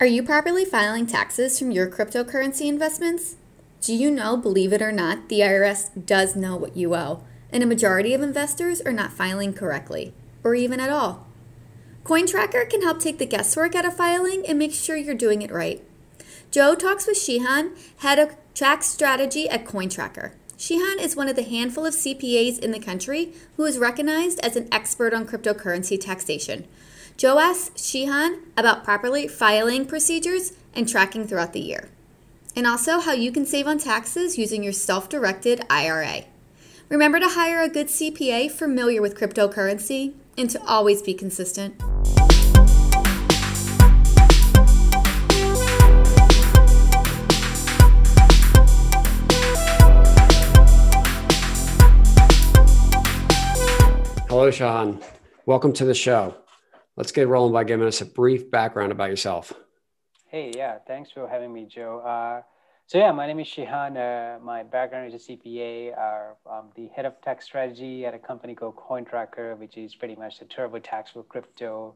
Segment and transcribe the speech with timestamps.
[0.00, 3.34] Are you properly filing taxes from your cryptocurrency investments?
[3.80, 7.64] Do you know, believe it or not, the IRS does know what you owe, and
[7.64, 10.14] a majority of investors are not filing correctly,
[10.44, 11.26] or even at all.
[12.04, 15.50] CoinTracker can help take the guesswork out of filing and make sure you're doing it
[15.50, 15.82] right.
[16.52, 20.30] Joe talks with Shehan, head of tax strategy at CoinTracker.
[20.56, 24.54] Shehan is one of the handful of CPAs in the country who is recognized as
[24.54, 26.68] an expert on cryptocurrency taxation.
[27.18, 31.88] Joe asks Shehan about properly filing procedures and tracking throughout the year,
[32.54, 36.26] and also how you can save on taxes using your self directed IRA.
[36.88, 41.74] Remember to hire a good CPA familiar with cryptocurrency and to always be consistent.
[54.28, 55.02] Hello, Shehan.
[55.46, 56.36] Welcome to the show.
[56.98, 59.52] Let's get rolling by giving us a brief background about yourself.
[60.26, 62.00] Hey, yeah, thanks for having me, Joe.
[62.00, 62.42] Uh,
[62.88, 63.96] so yeah, my name is Shehan.
[63.96, 65.96] Uh, my background is a CPA.
[65.96, 70.16] Uh, I'm the head of tax strategy at a company called CoinTracker, which is pretty
[70.16, 71.94] much the TurboTax for crypto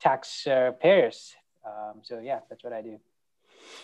[0.00, 1.36] tax uh, payers.
[1.64, 2.98] Um, so yeah, that's what I do.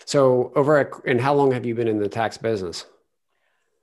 [0.04, 2.86] So over at, and how long have you been in the tax business?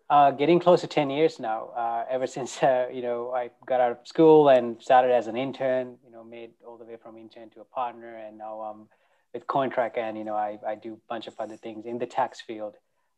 [0.10, 1.68] Uh, getting close to 10 years now.
[1.76, 5.36] Uh, ever since, uh, you know, I got out of school and started as an
[5.36, 8.16] intern, you know, made all the way from intern to a partner.
[8.16, 8.88] And now I'm
[9.34, 12.06] with CoinTracker and, you know, I, I do a bunch of other things in the
[12.06, 12.76] tax field.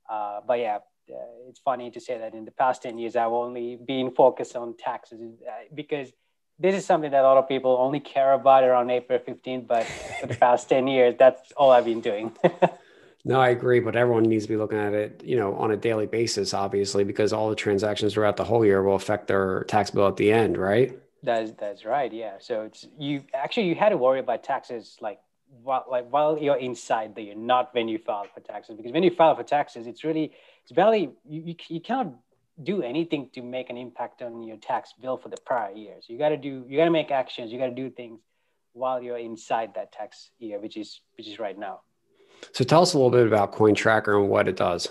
[0.09, 0.77] Uh, but yeah,
[1.11, 4.55] uh, it's funny to say that in the past 10 years, I've only been focused
[4.55, 6.11] on taxes uh, because
[6.57, 9.67] this is something that a lot of people only care about around April 15th.
[9.67, 9.85] But
[10.19, 12.35] for the past 10 years, that's all I've been doing.
[13.25, 15.77] No, I agree, but everyone needs to be looking at it, you know, on a
[15.77, 19.91] daily basis, obviously, because all the transactions throughout the whole year will affect their tax
[19.91, 20.97] bill at the end, right?
[21.21, 22.11] That's that's right.
[22.11, 22.35] Yeah.
[22.39, 25.19] So it's you actually you had to worry about taxes like
[25.63, 29.03] while like while you're inside the year, not when you file for taxes, because when
[29.03, 30.31] you file for taxes, it's really
[30.63, 32.13] it's barely you you, you cannot
[32.63, 35.95] do anything to make an impact on your tax bill for the prior year.
[35.99, 38.21] So you got to do you got to make actions, you got to do things
[38.73, 41.81] while you're inside that tax year, which is which is right now.
[42.51, 44.89] So tell us a little bit about CoinTracker and what it does.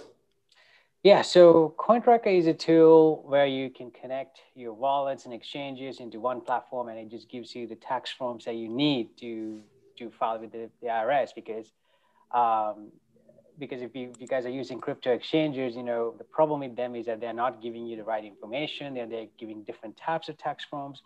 [1.05, 6.19] Yeah, so CoinTracker is a tool where you can connect your wallets and exchanges into
[6.19, 9.61] one platform, and it just gives you the tax forms that you need to
[9.99, 11.31] to file with the, the IRS.
[11.35, 11.73] Because
[12.33, 12.91] um,
[13.59, 16.77] because if you, if you guys are using crypto exchanges, you know the problem with
[16.77, 18.95] them is that they're not giving you the right information.
[18.95, 21.03] They're they're giving different types of tax forms.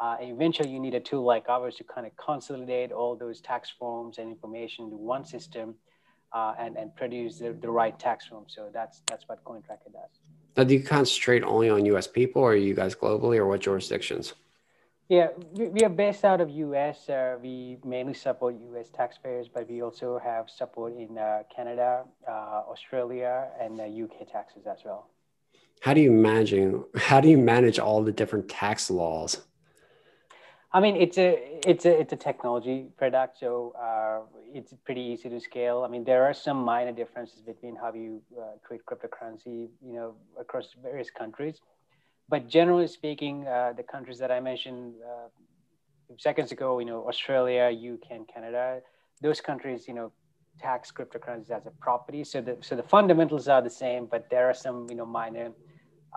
[0.00, 3.68] Uh, eventually, you need a tool like ours to kind of consolidate all those tax
[3.68, 5.74] forms and information into one system
[6.32, 8.44] uh, and, and produce the, the right tax form.
[8.46, 10.20] So that's that's what CoinTracker does.
[10.56, 12.06] Now, do you concentrate only on U.S.
[12.06, 14.34] people, or are you guys globally, or what jurisdictions?
[15.08, 17.08] Yeah, we, we are based out of U.S.
[17.08, 18.90] Uh, we mainly support U.S.
[18.90, 24.78] taxpayers, but we also have support in uh, Canada, uh, Australia, and UK taxes as
[24.84, 25.08] well.
[25.80, 26.84] How do you managing?
[26.96, 29.47] How do you manage all the different tax laws?
[30.70, 34.20] I mean, it's a it's a it's a technology product, so uh,
[34.52, 35.82] it's pretty easy to scale.
[35.82, 40.14] I mean, there are some minor differences between how you uh, create cryptocurrency, you know,
[40.38, 41.60] across various countries.
[42.28, 45.28] But generally speaking, uh, the countries that I mentioned uh,
[46.18, 48.80] seconds ago, you know, Australia, UK, and Canada,
[49.22, 50.12] those countries, you know,
[50.60, 52.24] tax cryptocurrencies as a property.
[52.24, 55.52] So the so the fundamentals are the same, but there are some you know minor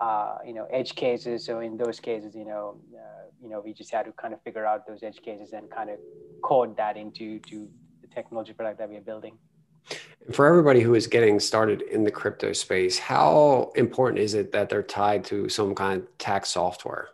[0.00, 1.44] uh, you know edge cases.
[1.44, 4.40] So in those cases, you know uh, you know, we just had to kind of
[4.42, 5.98] figure out those edge cases and kind of
[6.42, 7.68] code that into to
[8.00, 9.36] the technology product that we are building.
[10.32, 14.68] For everybody who is getting started in the crypto space, how important is it that
[14.68, 17.08] they're tied to some kind of tax software?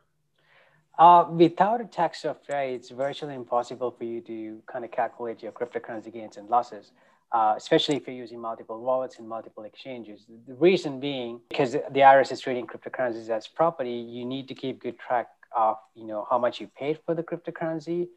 [0.98, 5.52] Uh, without a tax software, it's virtually impossible for you to kind of calculate your
[5.52, 6.92] cryptocurrency gains and losses,
[7.32, 10.26] uh, especially if you're using multiple wallets and multiple exchanges.
[10.46, 14.80] The reason being, because the IRS is treating cryptocurrencies as property, you need to keep
[14.80, 18.08] good track of you know how much you paid for the cryptocurrency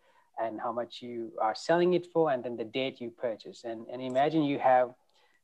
[0.42, 3.64] and how much you are selling it for and then the date you purchase.
[3.64, 4.94] And, and imagine you have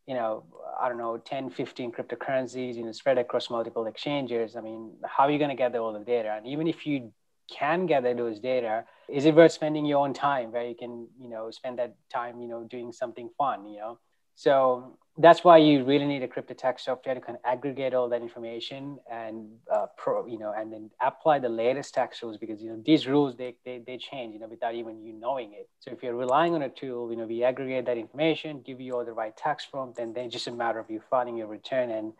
[0.05, 0.43] you know
[0.79, 4.55] i don't know 10 15 cryptocurrencies you know spread across multiple exchanges.
[4.55, 6.33] I mean how are you going to gather all the data?
[6.37, 7.11] And even if you
[7.49, 11.29] can gather those data is it worth spending your own time where you can you
[11.29, 13.99] know spend that time you know doing something fun you know
[14.37, 18.07] so that's why you really need a crypto tax software to kind of aggregate all
[18.09, 22.61] that information and uh, pro, you know, and then apply the latest tax rules because
[22.61, 25.67] you know these rules they, they they change you know without even you knowing it.
[25.79, 28.95] So if you're relying on a tool, you know, we aggregate that information, give you
[28.95, 31.47] all the right tax form, then then it's just a matter of you filing your
[31.47, 32.13] return and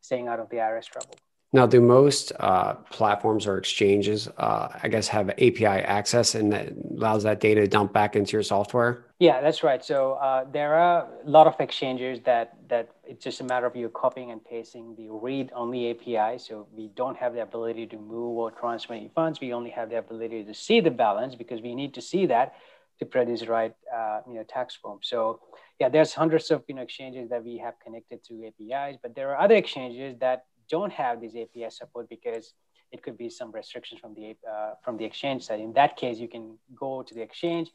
[0.00, 1.14] staying out of the IRS trouble.
[1.52, 6.72] Now, do most uh, platforms or exchanges, uh, I guess, have API access and that
[6.96, 9.04] allows that data to dump back into your software?
[9.18, 9.84] Yeah, that's right.
[9.84, 13.74] So uh, there are a lot of exchanges that that it's just a matter of
[13.74, 16.38] you copying and pasting the read-only API.
[16.38, 19.40] So we don't have the ability to move or transfer any funds.
[19.40, 22.54] We only have the ability to see the balance because we need to see that
[23.00, 25.00] to produce the right uh, you know tax form.
[25.02, 25.40] So
[25.80, 29.30] yeah, there's hundreds of you know exchanges that we have connected to APIs, but there
[29.30, 32.54] are other exchanges that don't have this API support because
[32.92, 35.60] it could be some restrictions from the uh, from the exchange side.
[35.60, 37.70] In that case, you can go to the exchange,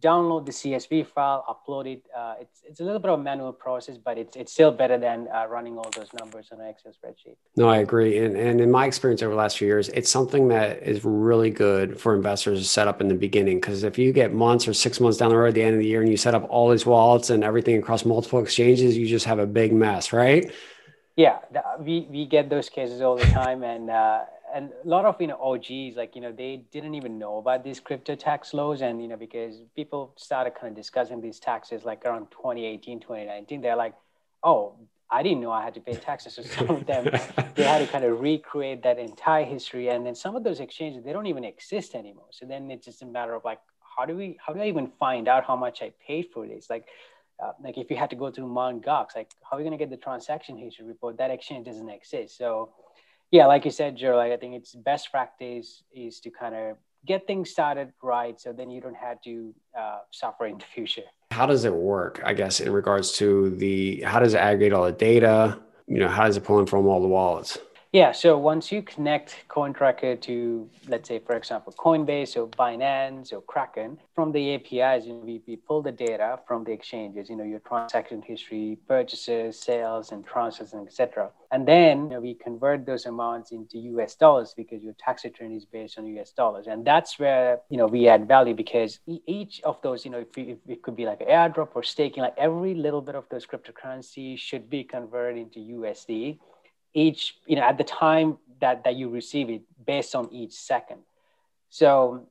[0.00, 2.02] download the CSV file, upload it.
[2.16, 4.98] Uh, it's, it's a little bit of a manual process, but it's, it's still better
[4.98, 7.36] than uh, running all those numbers on an Excel spreadsheet.
[7.56, 8.18] No, I agree.
[8.18, 11.50] And, and in my experience over the last few years, it's something that is really
[11.50, 13.60] good for investors to set up in the beginning.
[13.60, 15.80] Because if you get months or six months down the road at the end of
[15.80, 19.06] the year and you set up all these wallets and everything across multiple exchanges, you
[19.06, 20.52] just have a big mess, right?
[21.16, 21.38] Yeah,
[21.78, 23.62] we, we get those cases all the time.
[23.62, 24.24] And, uh,
[24.54, 27.64] and a lot of you know OGs like you know they didn't even know about
[27.64, 31.84] these crypto tax laws and you know because people started kind of discussing these taxes
[31.84, 33.94] like around 2018 2019 they're like
[34.44, 34.74] oh
[35.10, 37.04] I didn't know I had to pay taxes so some of them
[37.56, 41.02] they had to kind of recreate that entire history and then some of those exchanges
[41.02, 43.58] they don't even exist anymore so then it's just a matter of like
[43.96, 46.70] how do we how do I even find out how much I paid for this
[46.70, 46.86] like
[47.42, 48.84] uh, like if you had to go through Mt.
[48.84, 51.18] Gox, like how are you going to get the transaction history report?
[51.18, 52.38] That exchange doesn't exist.
[52.38, 52.70] So
[53.30, 56.76] yeah, like you said, Joe, like I think it's best practice is to kind of
[57.06, 61.02] get things started right so then you don't have to uh, suffer in the future.
[61.30, 64.84] How does it work, I guess, in regards to the how does it aggregate all
[64.84, 65.58] the data?
[65.86, 67.58] You know, how does it pull in from all the wallets?
[67.94, 73.40] Yeah, so once you connect CoinTracker to, let's say, for example, Coinbase or Binance or
[73.42, 77.36] Kraken, from the APIs, you know, we, we pull the data from the exchanges, you
[77.36, 81.30] know, your transaction history, purchases, sales, and transfers, and etc.
[81.52, 85.52] And then you know, we convert those amounts into US dollars because your tax return
[85.52, 86.66] is based on US dollars.
[86.66, 90.36] And that's where, you know, we add value because each of those, you know, if,
[90.36, 94.36] if it could be like airdrop or staking, like every little bit of those cryptocurrency
[94.36, 96.38] should be converted into USD
[96.94, 101.00] each you know at the time that that you receive it based on each second.
[101.70, 102.26] So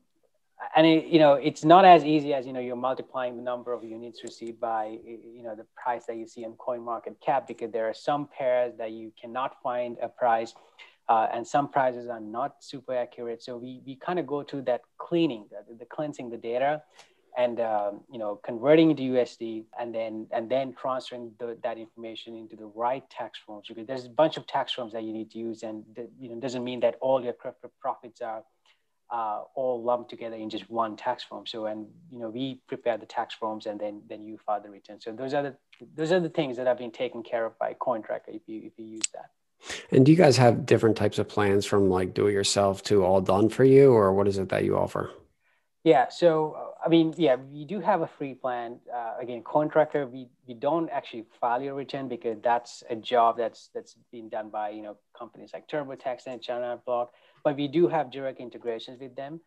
[0.75, 3.73] and it, you know it's not as easy as you know you're multiplying the number
[3.73, 7.87] of units received by you know the price that you see on CoinMarketCap because there
[7.87, 10.53] are some pairs that you cannot find a price
[11.09, 13.43] uh, and some prices are not super accurate.
[13.43, 16.81] So we, we kind of go to that cleaning the, the cleansing the data
[17.37, 22.35] and um, you know converting into USD and then and then transferring the, that information
[22.35, 25.31] into the right tax forms because there's a bunch of tax forms that you need
[25.31, 25.83] to use and
[26.19, 28.43] you know doesn't mean that all your crypto profits are
[29.13, 31.45] uh, all lumped together in just one tax form.
[31.45, 34.69] So and you know we prepare the tax forms and then then you file the
[34.69, 34.99] return.
[34.99, 35.55] So those are the
[35.95, 38.73] those are the things that have been taken care of by CoinTracker if you if
[38.77, 39.29] you use that.
[39.91, 43.03] And do you guys have different types of plans from like do it yourself to
[43.03, 45.11] all done for you, or what is it that you offer?
[45.83, 48.79] Yeah, so I mean, yeah, we do have a free plan.
[48.93, 53.69] Uh, again, CoinTracker, we we don't actually file your return because that's a job that's
[53.73, 57.13] that's being done by you know companies like TurboTax and H&R Block.
[57.43, 59.39] But we do have direct integrations with them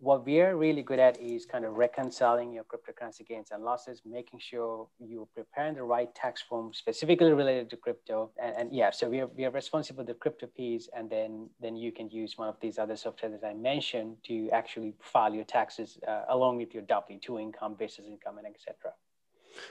[0.00, 4.40] what we're really good at is kind of reconciling your cryptocurrency gains and losses, making
[4.40, 8.30] sure you're preparing the right tax form specifically related to crypto.
[8.42, 11.50] And, and, yeah, so we are, we are responsible for the crypto piece, and then
[11.60, 15.34] then you can use one of these other software that I mentioned to actually file
[15.34, 18.92] your taxes uh, along with your W2 income, business income, and etc.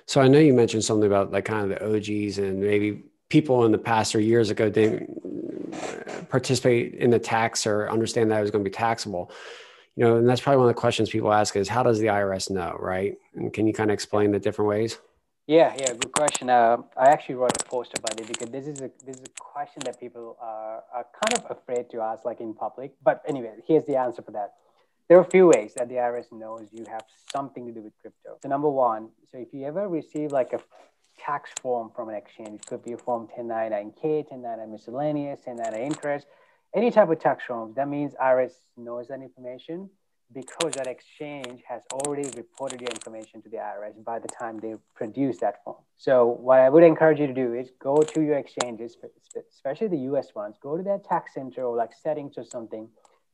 [0.06, 3.65] So I know you mentioned something about like kind of the OGs and maybe people
[3.65, 8.42] in the past or years ago didn't participate in the tax or understand that it
[8.42, 9.32] was going to be taxable
[10.00, 12.08] you know, and that's probably one of the questions people ask is how does the
[12.08, 13.18] IRS know, right?
[13.36, 14.98] And can you kind of explain the different ways?
[15.46, 16.50] Yeah, yeah, good question.
[16.50, 19.41] Uh, I actually wrote a post about it because this is a this is a
[19.41, 22.94] question that people are, are kind of afraid to ask, like in public.
[23.03, 24.53] But anyway, here's the answer for that.
[25.10, 27.03] There are a few ways that the IRS knows you have
[27.36, 28.38] something to do with crypto.
[28.41, 30.62] So number one, so if you ever receive like a
[31.18, 36.27] tax form from an exchange, it could be a form 1099K, 1099 miscellaneous, 1099 interest,
[36.76, 39.90] any type of tax form, that means IRS knows that information
[40.32, 44.76] because that exchange has already reported your information to the IRS by the time they
[44.96, 45.78] produce that form.
[45.98, 48.96] So what I would encourage you to do is go to your exchanges,
[49.52, 52.88] especially the US ones, go to their tax center or like settings or something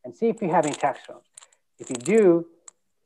[0.06, 1.26] and see if you have any tax forms.
[1.80, 2.46] If you do,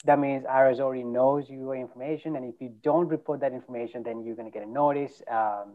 [0.05, 2.35] that means IRS already knows your information.
[2.35, 5.21] And if you don't report that information, then you're going to get a notice.
[5.29, 5.73] Um,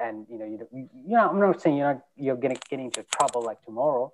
[0.00, 3.02] and you know, you, you know, I'm not saying you're not you're gonna get into
[3.04, 4.12] trouble like tomorrow,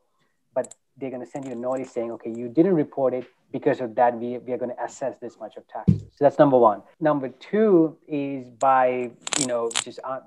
[0.54, 3.94] but they're gonna send you a notice saying, okay, you didn't report it because of
[3.96, 4.18] that.
[4.18, 6.02] We we are gonna assess this much of taxes.
[6.16, 6.82] So that's number one.
[7.00, 10.20] Number two is by you know just uh,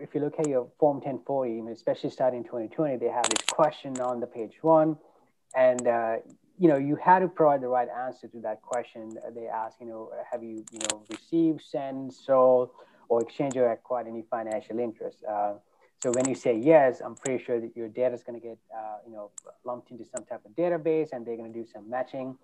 [0.00, 4.20] if you look at your Form 1040, especially starting 2020, they have this question on
[4.20, 4.96] the page one,
[5.54, 6.16] and uh,
[6.58, 9.18] you know you had to provide the right answer to that question.
[9.34, 12.70] They ask, you know, have you you know received, sent, sold,
[13.08, 15.18] or exchange or acquire any financial interest?
[15.24, 15.54] Uh,
[16.02, 18.58] so when you say yes, I'm pretty sure that your data is going to get
[18.74, 19.30] uh, you know
[19.64, 22.36] lumped into some type of database, and they're going to do some matching,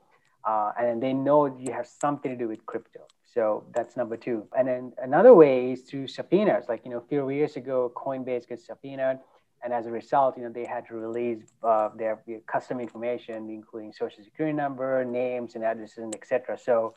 [0.45, 3.00] uh, and they know you have something to do with crypto.
[3.35, 4.47] So that's number two.
[4.57, 6.66] And then another way is through subpoenas.
[6.69, 9.19] Like you know, a few years ago, Coinbase gets subpoenaed,
[9.62, 13.49] and as a result, you know, they had to release uh, their, their custom information,
[13.49, 16.59] including social security number, names, and addresses, and etc.
[16.59, 16.95] So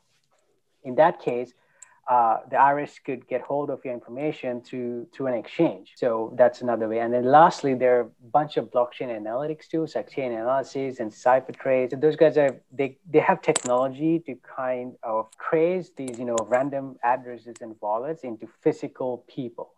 [0.84, 1.54] in that case,
[2.08, 5.94] uh, the IRS could get hold of your information through through an exchange.
[5.96, 7.00] So that's another way.
[7.00, 11.92] And then lastly, there are a bunch of blockchain analytics tools like Chainalysis and CipherTrace.
[11.92, 16.38] So those guys are they they have technology to kind of trace these you know
[16.48, 19.72] random addresses and wallets into physical people.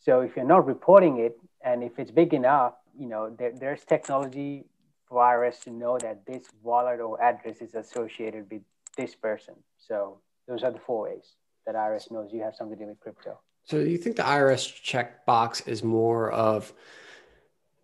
[0.00, 3.84] So if you're not reporting it, and if it's big enough, you know there, there's
[3.84, 4.64] technology
[5.08, 8.62] for IRS to know that this wallet or address is associated with
[8.96, 9.54] this person.
[9.78, 11.36] So those are the four ways
[11.66, 13.38] that IRS knows you have something to do with crypto.
[13.64, 16.72] So you think the IRS checkbox is more of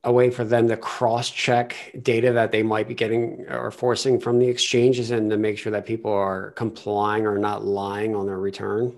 [0.04, 4.20] a way for them to cross check data that they might be getting or forcing
[4.20, 8.26] from the exchanges and to make sure that people are complying or not lying on
[8.26, 8.96] their return?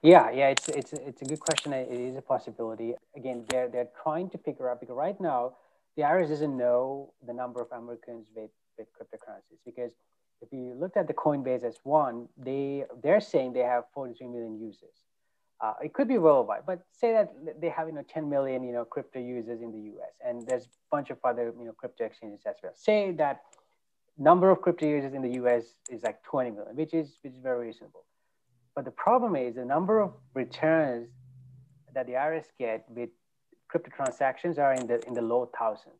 [0.00, 1.72] Yeah, yeah, it's it's it's a good question.
[1.72, 2.94] It is a possibility.
[3.16, 5.54] Again, they're they're trying to figure out because right now
[5.96, 9.90] the IRS doesn't know the number of Americans with, with cryptocurrencies because
[10.40, 14.58] if you looked at the Coinbase as one, they they're saying they have 43 million
[14.58, 15.04] users.
[15.60, 18.72] Uh, it could be worldwide, but say that they have you know 10 million you
[18.72, 20.14] know crypto users in the U.S.
[20.24, 22.72] and there's a bunch of other you know crypto exchanges as well.
[22.74, 23.42] Say that
[24.16, 25.64] number of crypto users in the U.S.
[25.90, 28.04] is like 20 million, which is which is very reasonable.
[28.76, 31.08] But the problem is the number of returns
[31.94, 33.10] that the IRS get with
[33.66, 35.96] crypto transactions are in the in the low thousands.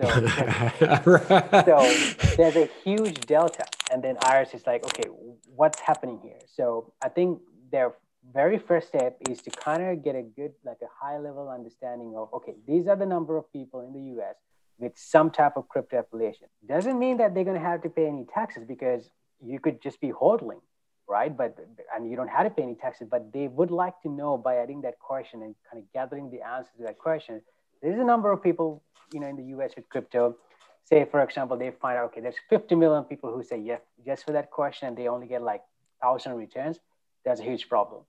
[0.00, 0.06] So,
[1.66, 3.64] so there's a huge delta.
[3.92, 5.08] And then IRS is like, okay,
[5.54, 6.38] what's happening here?
[6.46, 7.40] So I think
[7.70, 7.94] their
[8.32, 12.14] very first step is to kind of get a good, like a high level understanding
[12.16, 14.36] of, okay, these are the number of people in the US
[14.78, 16.46] with some type of crypto affiliation.
[16.66, 19.10] Doesn't mean that they're going to have to pay any taxes because
[19.44, 20.60] you could just be hodling,
[21.08, 21.36] right?
[21.36, 21.56] But
[21.94, 24.56] and you don't have to pay any taxes, but they would like to know by
[24.56, 27.42] adding that question and kind of gathering the answer to that question.
[27.82, 28.82] There's a number of people
[29.12, 30.36] you know, in the US with crypto,
[30.84, 34.22] say, for example, they find out, okay, there's 50 million people who say yes, yes
[34.22, 35.62] for that question, and they only get like
[36.00, 36.78] 1,000 returns,
[37.24, 38.02] that's a huge problem.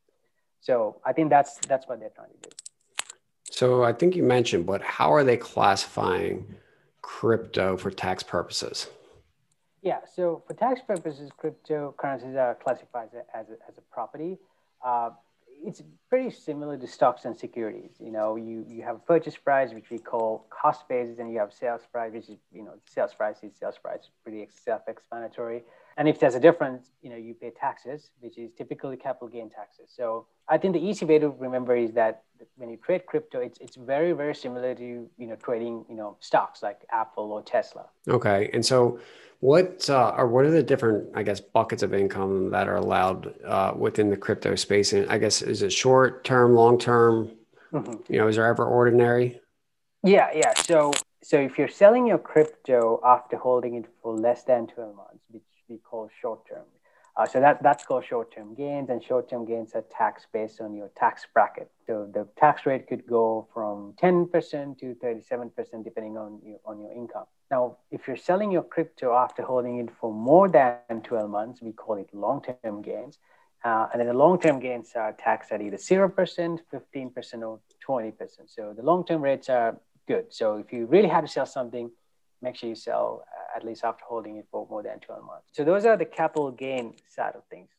[0.61, 2.55] So I think that's, that's what they're trying to do.
[3.49, 6.55] So I think you mentioned, but how are they classifying
[7.01, 8.87] crypto for tax purposes?
[9.81, 14.37] Yeah, so for tax purposes, cryptocurrencies are classified as a, as a property.
[14.85, 15.09] Uh,
[15.63, 17.91] it's pretty similar to stocks and securities.
[17.99, 21.39] You know, you, you have a purchase price, which we call cost basis, and you
[21.39, 25.63] have sales price, which is, you know, sales price is sales price, pretty self-explanatory.
[25.97, 29.49] And if there's a difference, you know, you pay taxes, which is typically capital gain
[29.49, 29.91] taxes.
[29.95, 32.23] So I think the easy way to remember is that
[32.55, 34.83] when you trade crypto, it's, it's very, very similar to,
[35.17, 37.85] you know, trading, you know, stocks like Apple or Tesla.
[38.07, 38.49] Okay.
[38.53, 38.99] And so
[39.41, 43.33] what uh, or what are the different, I guess, buckets of income that are allowed
[43.43, 44.93] uh, within the crypto space?
[44.93, 47.31] And I guess is it short term, long term?
[47.73, 48.13] Mm-hmm.
[48.13, 49.41] You know, is there ever ordinary?
[50.03, 50.53] Yeah, yeah.
[50.57, 50.91] So,
[51.23, 55.43] so if you're selling your crypto after holding it for less than twelve months, which
[55.67, 56.65] we call short term,
[57.17, 60.89] uh, so that, that's called short-term gains, and short-term gains are taxed based on your
[60.95, 61.69] tax bracket.
[61.85, 66.91] So the tax rate could go from 10% to 37% depending on your, on your
[66.93, 67.25] income.
[67.49, 71.73] Now, if you're selling your crypto after holding it for more than 12 months, we
[71.73, 73.19] call it long-term gains.
[73.63, 78.13] Uh, and then the long-term gains are taxed at either 0%, 15%, or 20%.
[78.47, 79.77] So the long-term rates are
[80.07, 80.27] good.
[80.29, 81.91] So if you really have to sell something,
[82.41, 85.47] make sure you sell uh, at least after holding it for more than 12 months.
[85.51, 87.69] So those are the capital gain side of things.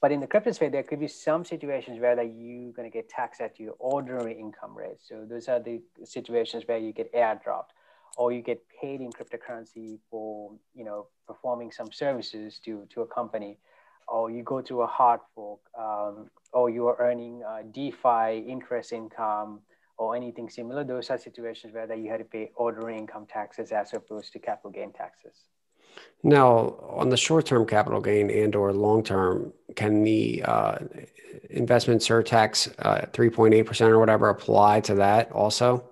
[0.00, 2.92] But in the crypto space, there could be some situations where that you're going to
[2.92, 4.98] get taxed at your ordinary income rate.
[5.00, 7.70] So those are the situations where you get airdropped
[8.16, 13.06] or you get paid in cryptocurrency for, you know, performing some services to, to a
[13.06, 13.58] company
[14.08, 18.92] or you go to a hard fork um, or you are earning uh, DeFi interest
[18.92, 19.60] income
[19.98, 23.72] or anything similar, those are situations where that you had to pay ordinary income taxes
[23.72, 25.34] as opposed to capital gain taxes.
[26.22, 30.78] Now, on the short-term capital gain and or long-term, can the uh,
[31.48, 35.88] investment surtax uh, 3.8% or whatever apply to that also?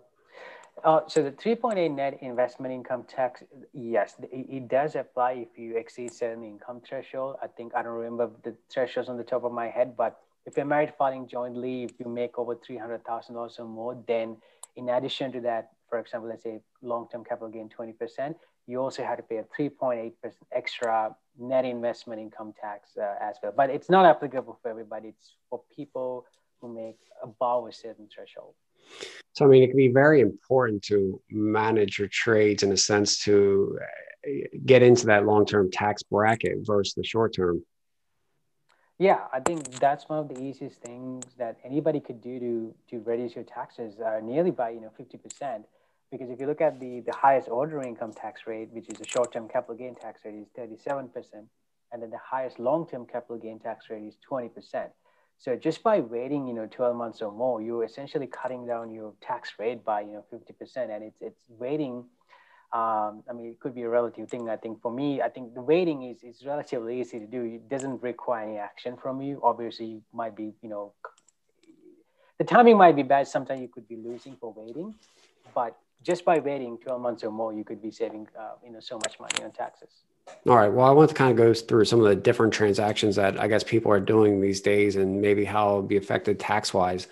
[0.85, 3.43] uh, so the 3.8 net investment income tax,
[3.73, 7.37] yes, it, it, does apply if you exceed certain income threshold.
[7.43, 10.57] I think I don't remember the thresholds on the top of my head, but if
[10.57, 14.37] you're married filing jointly, if you make over $300,000 or more, then
[14.77, 18.35] in addition to that, for example, let's say long-term capital gain 20%,
[18.67, 20.13] you also have to pay a 3.8%
[20.53, 23.53] extra net investment income tax uh, as well.
[23.57, 25.09] But it's not applicable for everybody.
[25.09, 26.27] It's for people
[26.61, 28.55] who make above a certain threshold.
[29.35, 33.19] So, I mean, it can be very important to manage your trades in a sense
[33.25, 34.31] to uh,
[34.65, 37.63] get into that long term tax bracket versus the short term.
[38.99, 43.01] Yeah, I think that's one of the easiest things that anybody could do to, to
[43.01, 45.65] reduce your taxes uh, nearly by you know 50%.
[46.13, 49.07] Because if you look at the, the highest order income tax rate, which is the
[49.07, 51.11] short term capital gain tax rate, is 37%.
[51.91, 54.51] And then the highest long term capital gain tax rate is 20%.
[55.39, 59.13] So just by waiting, you know, 12 months or more, you're essentially cutting down your
[59.21, 60.95] tax rate by, you know, 50%.
[60.95, 62.05] And it's, it's waiting.
[62.75, 64.51] Um, I mean, it could be a relative thing.
[64.51, 67.45] I think for me, I think the waiting is, is relatively easy to do.
[67.45, 69.41] It doesn't require any action from you.
[69.45, 70.93] Obviously, you might be, you know,
[72.39, 73.29] the timing might be bad.
[73.29, 74.93] Sometimes you could be losing for waiting,
[75.55, 78.81] but just by waiting 12 months or more, you could be saving, uh, you know,
[78.81, 80.03] so much money on taxes.
[80.49, 80.73] All right.
[80.73, 83.47] Well, I want to kind of go through some of the different transactions that I
[83.47, 87.07] guess people are doing these days and maybe how it'll be affected tax wise.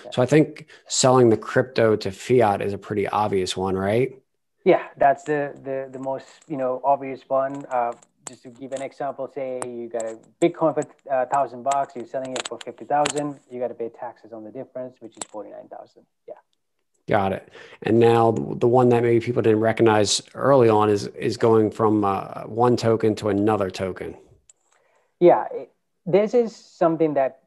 [0.00, 0.10] Okay.
[0.12, 4.20] So I think selling the crypto to fiat is a pretty obvious one, right?
[4.66, 7.64] Yeah, that's the the, the most you know obvious one.
[7.70, 7.92] Uh,
[8.28, 11.94] just to give an example, say you got a Bitcoin for a uh, thousand bucks,
[11.94, 15.12] you're selling it for fifty thousand, you got to pay taxes on the difference, which
[15.12, 16.02] is forty nine thousand.
[16.26, 16.34] Yeah.
[17.06, 17.48] Got it.
[17.82, 22.04] And now the one that maybe people didn't recognize early on is is going from
[22.04, 24.16] uh, one token to another token.
[25.20, 25.70] Yeah, it,
[26.04, 27.38] this is something that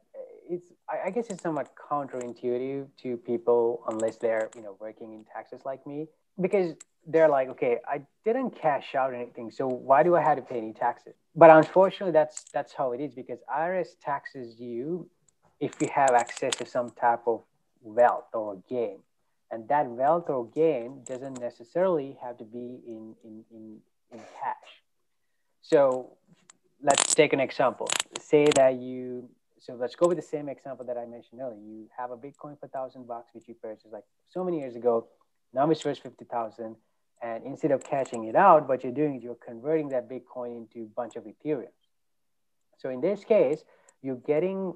[0.48, 5.60] it's I guess it's somewhat counterintuitive to people unless they're you know working in taxes
[5.66, 6.06] like me
[6.40, 10.42] because they're like, okay, I didn't cash out anything, so why do I have to
[10.42, 11.14] pay any taxes?
[11.34, 15.08] But unfortunately, that's that's how it is because IRS taxes you
[15.60, 17.42] if you have access to some type of
[17.82, 18.98] wealth or gain
[19.50, 23.78] and that wealth or gain doesn't necessarily have to be in, in, in,
[24.12, 24.82] in cash.
[25.62, 26.16] So
[26.82, 27.88] let's take an example.
[28.20, 29.28] Say that you,
[29.58, 31.58] so let's go with the same example that I mentioned earlier.
[31.58, 35.08] You have a Bitcoin for thousand bucks, which you purchased like so many years ago.
[35.52, 36.76] Now it's worth 50,000.
[37.22, 40.84] And instead of cashing it out, what you're doing is you're converting that Bitcoin into
[40.84, 41.74] a bunch of Ethereum.
[42.78, 43.62] So in this case,
[44.02, 44.74] you're getting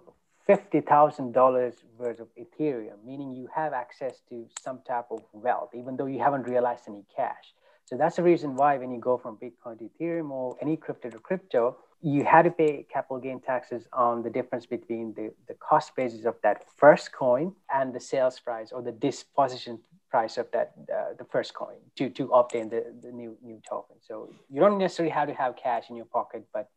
[0.49, 6.07] $50,000 worth of Ethereum, meaning you have access to some type of wealth, even though
[6.07, 7.55] you haven't realized any cash.
[7.87, 11.11] So that's the reason why when you go from Bitcoin to Ethereum or any crypto
[11.11, 15.55] to crypto, you had to pay capital gain taxes on the difference between the, the
[15.55, 19.81] cost basis of that first coin and the sales price or the disposition
[20.15, 23.97] price of that uh, the first coin to, to obtain the, the new new token.
[24.09, 24.15] So
[24.49, 26.71] you don't necessarily have to have cash in your pocket, but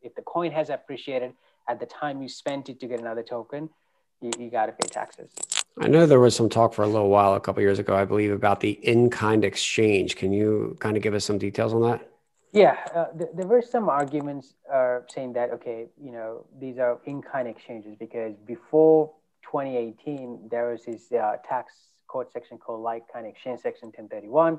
[0.00, 1.34] if the coin has appreciated,
[1.68, 3.68] at the time you spent it to get another token,
[4.22, 5.30] you, you got to pay taxes.
[5.78, 8.06] I know there was some talk for a little while, a couple years ago, I
[8.06, 10.16] believe, about the in-kind exchange.
[10.16, 12.00] Can you kind of give us some details on that?
[12.52, 16.98] Yeah, uh, th- there were some arguments uh, saying that okay, you know, these are
[17.04, 19.12] in-kind exchanges because before
[19.42, 21.66] 2018 there was this uh, tax
[22.10, 24.58] code section called like-kind of exchange section 1031.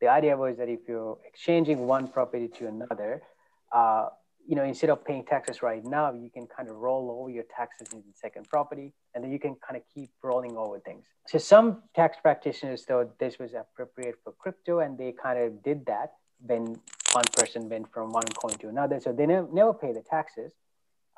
[0.00, 3.22] The idea was that if you're exchanging one property to another,
[3.72, 4.08] uh,
[4.46, 7.44] you know, instead of paying taxes right now, you can kind of roll over your
[7.44, 11.04] taxes into the second property, and then you can kind of keep rolling over things.
[11.26, 15.84] So some tax practitioners thought this was appropriate for crypto, and they kind of did
[15.86, 16.80] that when
[17.12, 19.00] one person went from one coin to another.
[19.00, 20.52] So they never, never pay the taxes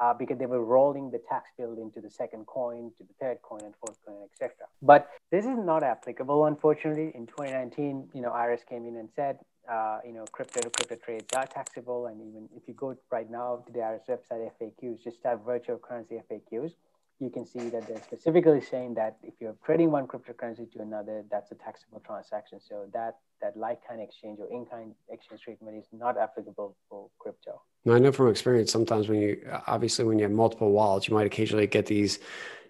[0.00, 3.38] uh, because they were rolling the tax bill into the second coin, to the third
[3.42, 4.54] coin, and fourth coin, etc.
[4.82, 7.12] But this is not applicable, unfortunately.
[7.14, 9.38] In 2019, you know, IRS came in and said,
[9.70, 12.06] uh, you know, crypto to crypto trades are taxable.
[12.06, 15.78] And even if you go right now to the IRS website FAQs, just type virtual
[15.78, 16.72] currency FAQs,
[17.20, 21.24] you can see that they're specifically saying that if you're trading one cryptocurrency to another,
[21.30, 22.60] that's a taxable transaction.
[22.60, 27.08] So that that like kind exchange or in kind exchange treatment is not applicable for
[27.18, 27.60] crypto.
[27.84, 31.14] Now, I know from experience sometimes when you obviously when you have multiple wallets, you
[31.14, 32.20] might occasionally get these,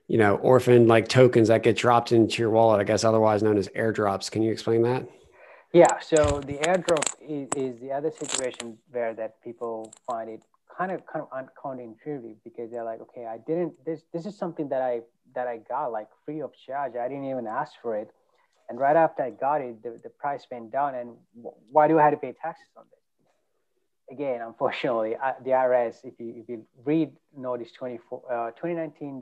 [0.06, 3.58] you know, orphan like tokens that get dropped into your wallet, I guess otherwise known
[3.58, 4.30] as airdrops.
[4.30, 5.06] Can you explain that?
[5.74, 10.40] Yeah, so the airdrop is, is the other situation where that people find it
[10.78, 14.68] kind of kind of counterintuitive because they're like, okay, I didn't this this is something
[14.68, 15.00] that I
[15.34, 16.92] that I got like free of charge.
[16.96, 18.10] I didn't even ask for it,
[18.68, 20.94] and right after I got it, the, the price went down.
[20.94, 21.10] And
[21.70, 24.14] why do I have to pay taxes on this?
[24.16, 29.20] Again, unfortunately, the IRS, if you if you read Notice 24, uh, 2019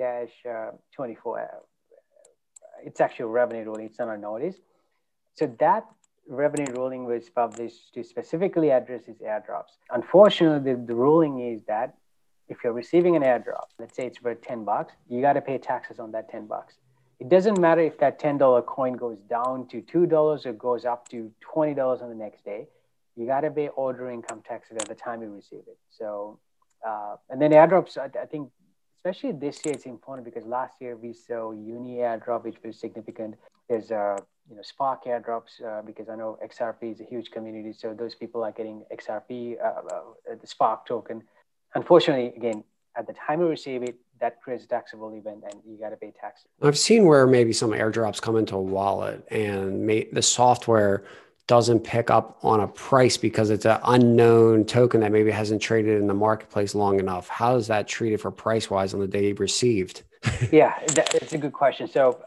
[0.48, 1.46] uh, 24, uh,
[2.84, 3.78] it's actually a revenue rule.
[3.78, 4.56] It's not a notice
[5.36, 5.84] so that
[6.28, 9.78] revenue ruling was published to specifically address these airdrops.
[9.90, 11.94] Unfortunately, the, the ruling is that
[12.48, 15.58] if you're receiving an airdrop, let's say it's worth 10 bucks, you got to pay
[15.58, 16.74] taxes on that 10 bucks.
[17.18, 21.32] It doesn't matter if that $10 coin goes down to $2 or goes up to
[21.54, 22.68] $20 on the next day.
[23.16, 25.78] You got to pay order income taxes at the time you receive it.
[25.90, 26.38] So,
[26.86, 28.50] uh, and then airdrops, I, I think,
[28.98, 33.36] especially this year, it's important because last year we saw Uni airdrop, which was significant.
[33.68, 37.72] There's uh, you know Spark airdrops uh, because I know XRP is a huge community,
[37.72, 40.00] so those people are getting XRP, uh, uh,
[40.40, 41.22] the Spark token.
[41.74, 42.64] Unfortunately, again,
[42.96, 45.96] at the time you receive it, that creates a taxable event and you got to
[45.96, 46.44] pay tax.
[46.62, 51.04] I've seen where maybe some airdrops come into a wallet and may, the software
[51.46, 56.00] doesn't pick up on a price because it's an unknown token that maybe hasn't traded
[56.00, 57.28] in the marketplace long enough.
[57.28, 60.02] How is that treated for price wise on the day received?
[60.50, 61.86] yeah, that's a good question.
[61.86, 62.20] So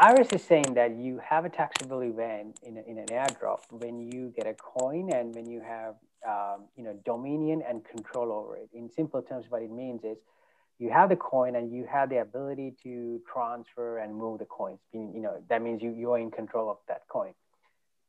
[0.00, 4.32] IRS is saying that you have a taxable event in, in an airdrop when you
[4.36, 5.94] get a coin and when you have
[6.26, 8.68] um, you know dominion and control over it.
[8.74, 10.18] In simple terms, what it means is
[10.78, 14.78] you have the coin and you have the ability to transfer and move the coins.
[14.92, 17.32] You know that means you you are in control of that coin.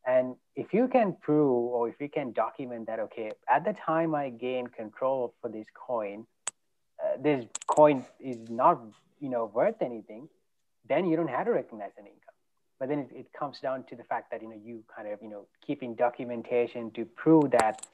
[0.05, 4.15] And if you can prove or if you can document that, okay, at the time
[4.15, 6.25] I gain control for this coin,
[7.03, 8.81] uh, this coin is not
[9.19, 10.27] you know worth anything
[10.87, 12.21] then you don't have to recognize an income.
[12.79, 15.19] But then it, it comes down to the fact that you know you kind of
[15.21, 17.85] you know keeping documentation to prove that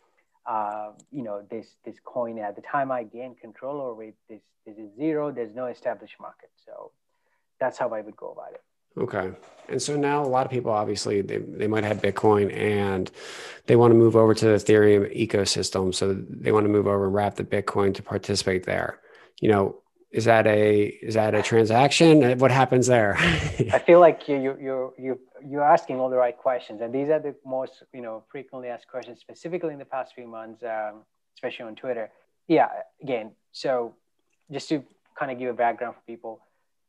[0.45, 4.41] uh, you know this this coin at the time I gain control over it, this
[4.65, 5.31] this is zero.
[5.31, 6.49] There's no established market.
[6.65, 6.91] So
[7.59, 8.61] that's how I would go about it.
[8.97, 9.31] Okay.
[9.69, 13.09] And so now a lot of people obviously they, they might have Bitcoin and
[13.65, 15.93] they want to move over to the Ethereum ecosystem.
[15.93, 18.99] So they want to move over and wrap the Bitcoin to participate there.
[19.41, 19.82] You know,
[20.13, 22.37] is that a is that a transaction?
[22.37, 23.15] What happens there?
[23.17, 27.09] I feel like you you you you you're asking all the right questions, and these
[27.09, 31.01] are the most you know frequently asked questions, specifically in the past few months, um,
[31.35, 32.11] especially on Twitter.
[32.47, 32.67] Yeah,
[33.01, 33.95] again, so
[34.51, 34.83] just to
[35.17, 36.41] kind of give a background for people.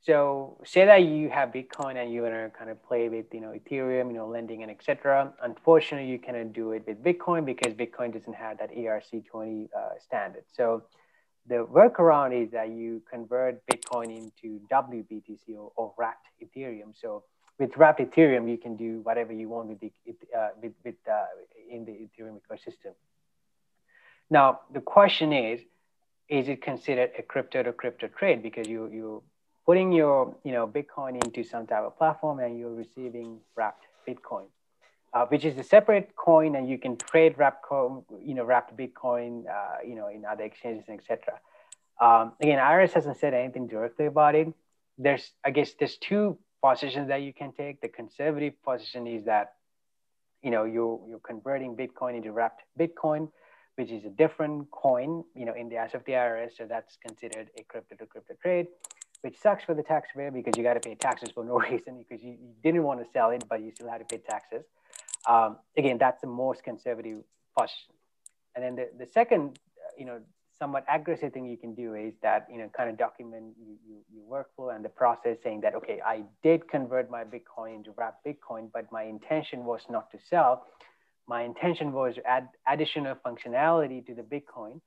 [0.03, 3.41] So say that you have Bitcoin and you want to kind of play with you
[3.41, 5.33] know Ethereum, you know lending and etc.
[5.43, 10.45] Unfortunately, you cannot do it with Bitcoin because Bitcoin doesn't have that ERC20 uh, standard.
[10.53, 10.83] So
[11.47, 16.99] the workaround is that you convert Bitcoin into WBTC or, or wrapped Ethereum.
[16.99, 17.25] So
[17.59, 19.93] with wrapped Ethereum, you can do whatever you want with the
[20.37, 21.25] uh, with, with uh,
[21.71, 22.93] in the Ethereum ecosystem.
[24.31, 25.61] Now the question is,
[26.29, 29.23] is it considered a crypto to crypto trade because you you
[29.67, 34.47] putting your you know Bitcoin into some type of platform and you're receiving wrapped Bitcoin
[35.15, 39.45] uh, which is a separate coin, and you can trade wrapped, you know, wrapped Bitcoin,
[39.49, 41.39] uh, you know, in other exchanges, etc.
[42.01, 44.53] Um, again, IRS hasn't said anything directly about it.
[44.99, 47.81] There's, I guess, there's two positions that you can take.
[47.81, 49.53] The conservative position is that,
[50.43, 53.31] you know, you're you're converting Bitcoin into wrapped Bitcoin,
[53.77, 56.57] which is a different coin, you know, in the eyes of the IRS.
[56.57, 58.67] So that's considered a crypto to crypto trade
[59.21, 62.23] which sucks for the taxpayer because you got to pay taxes for no reason because
[62.23, 64.65] you, you, didn't want to sell it, but you still had to pay taxes.
[65.29, 67.23] Um, again, that's the most conservative
[67.57, 67.95] position.
[68.55, 70.21] And then the, the second, uh, you know,
[70.59, 73.97] somewhat aggressive thing you can do is that, you know, kind of document you, you,
[74.13, 78.19] your workflow and the process saying that, okay, I did convert my Bitcoin into wrap
[78.27, 80.67] Bitcoin, but my intention was not to sell.
[81.27, 84.81] My intention was to add additional functionality to the Bitcoin.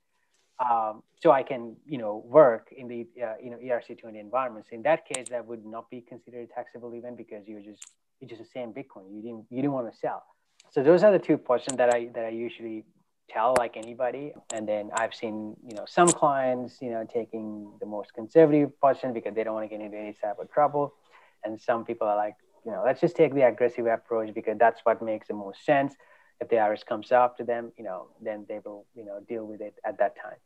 [0.59, 4.69] Um, so I can, you know, work in the, uh, you know, ERC20 environments.
[4.71, 7.85] In that case, that would not be considered a taxable event because you're just
[8.21, 9.13] it's just same Bitcoin.
[9.13, 10.23] You didn't you didn't want to sell.
[10.71, 12.85] So those are the two portions that I that I usually
[13.29, 14.33] tell like anybody.
[14.53, 19.13] And then I've seen you know some clients you know taking the most conservative portion
[19.13, 20.93] because they don't want to get into any type of trouble,
[21.43, 24.81] and some people are like you know let's just take the aggressive approach because that's
[24.83, 25.93] what makes the most sense.
[26.39, 29.61] If the IRS comes after them, you know, then they will you know deal with
[29.61, 30.37] it at that time.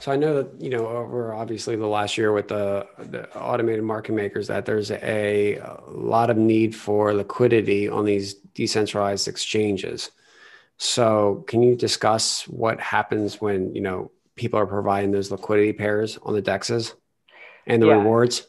[0.00, 3.82] So I know that you know over obviously the last year with the, the automated
[3.82, 10.10] market makers that there's a, lot of need for liquidity on these decentralized exchanges.
[10.76, 16.18] So can you discuss what happens when you know people are providing those liquidity pairs
[16.22, 16.94] on the dexes
[17.66, 17.94] and the yeah.
[17.94, 18.46] rewards?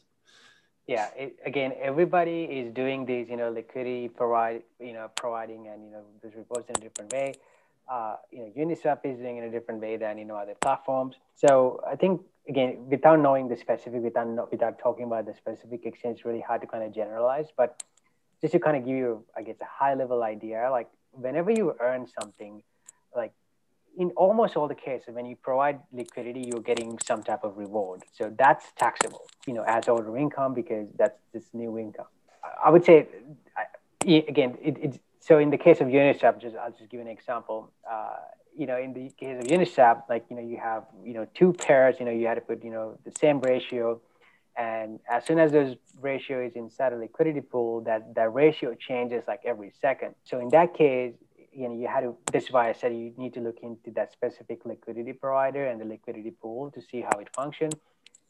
[0.86, 5.84] Yeah, it, again, everybody is doing these, you know, liquidity provide, you know, providing and
[5.84, 7.34] you know those rewards in a different way
[7.90, 11.16] uh, you know, Uniswap is doing in a different way than you know other platforms.
[11.36, 16.18] So I think again, without knowing the specific, without without talking about the specific exchange,
[16.18, 17.48] it's really hard to kind of generalize.
[17.56, 17.84] But
[18.42, 21.76] just to kind of give you, I guess, a high level idea, like whenever you
[21.80, 22.62] earn something,
[23.16, 23.34] like
[23.98, 28.04] in almost all the cases, when you provide liquidity, you're getting some type of reward.
[28.14, 32.06] So that's taxable, you know, as order income because that's this new income.
[32.64, 33.08] I would say,
[34.06, 37.72] again, it, it's so in the case of Uniswap, just I'll just give an example.
[37.90, 38.16] Uh,
[38.58, 41.54] you know, in the case of Uniswap, like you know, you have you know two
[41.54, 41.96] pairs.
[42.00, 44.02] You know, you had to put you know the same ratio,
[44.56, 49.24] and as soon as those ratio is inside a liquidity pool, that that ratio changes
[49.28, 50.16] like every second.
[50.24, 51.14] So in that case,
[51.52, 52.16] you know, you had to.
[52.32, 55.80] This is why I said you need to look into that specific liquidity provider and
[55.82, 57.74] the liquidity pool to see how it functions.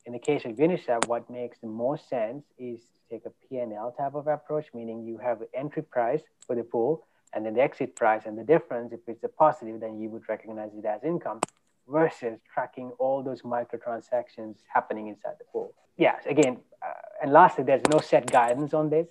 [0.10, 3.94] In the case of Uniswap, what makes the most sense is to take a P&L
[3.96, 7.62] type of approach, meaning you have an entry price for the pool and then the
[7.62, 11.04] exit price and the difference, if it's a positive, then you would recognize it as
[11.04, 11.42] income
[11.88, 15.76] versus tracking all those microtransactions happening inside the pool.
[15.96, 19.06] Yes, again, uh, and lastly, there's no set guidance on this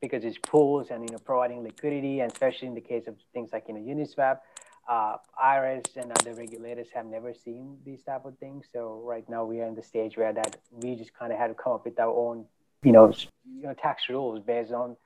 [0.00, 3.50] because it's pools and you know providing liquidity, and especially in the case of things
[3.52, 4.38] like you know Uniswap,
[4.88, 8.66] uh, IRS and other regulators have never seen these type of things.
[8.72, 11.48] So right now we are in the stage where that we just kind of had
[11.48, 12.46] to come up with our own
[12.82, 13.12] you know,
[13.44, 14.96] you know tax rules based on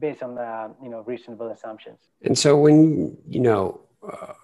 [0.00, 1.98] based on uh, you know reasonable assumptions.
[2.22, 4.34] And so when you know, uh,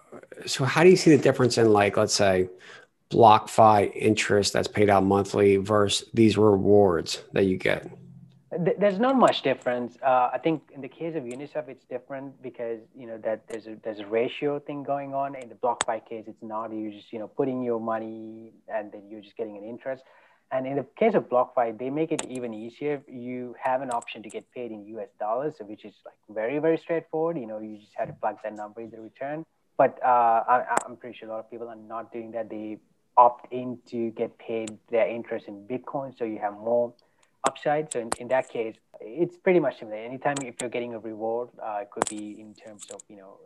[0.47, 2.49] so how do you see the difference in like let's say
[3.11, 7.91] BlockFi interest that's paid out monthly versus these rewards that you get?
[8.51, 9.99] There's not much difference.
[10.03, 13.67] Uh, I think in the case of Uniswap, it's different because you know that there's
[13.67, 15.35] a there's a ratio thing going on.
[15.35, 16.73] In the BlockFi case, it's not.
[16.73, 20.03] You just you know putting your money and then you're just getting an interest.
[20.51, 23.03] And in the case of BlockFi, they make it even easier.
[23.07, 26.79] You have an option to get paid in US dollars, which is like very, very
[26.79, 27.37] straightforward.
[27.37, 29.45] You know, you just have to plug that number in the return.
[29.77, 32.49] But uh, I, am pretty sure a lot of people are not doing that.
[32.49, 32.79] They
[33.17, 36.95] opt in to get paid their interest in Bitcoin, so you have more
[37.47, 37.93] upside.
[37.93, 39.97] So in, in that case, it's pretty much similar.
[39.97, 43.39] Anytime if you're getting a reward, uh, it could be in terms of you know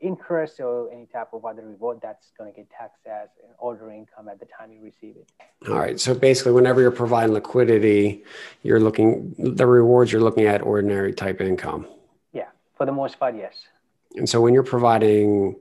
[0.00, 3.90] interest or any type of other reward that's going to get taxed as an order
[3.90, 5.30] income at the time you receive it.
[5.68, 5.98] All right.
[5.98, 8.24] So basically, whenever you're providing liquidity,
[8.62, 11.86] you're looking the rewards you're looking at ordinary type income.
[12.32, 13.54] Yeah, for the most part, yes.
[14.16, 15.56] And so when you're providing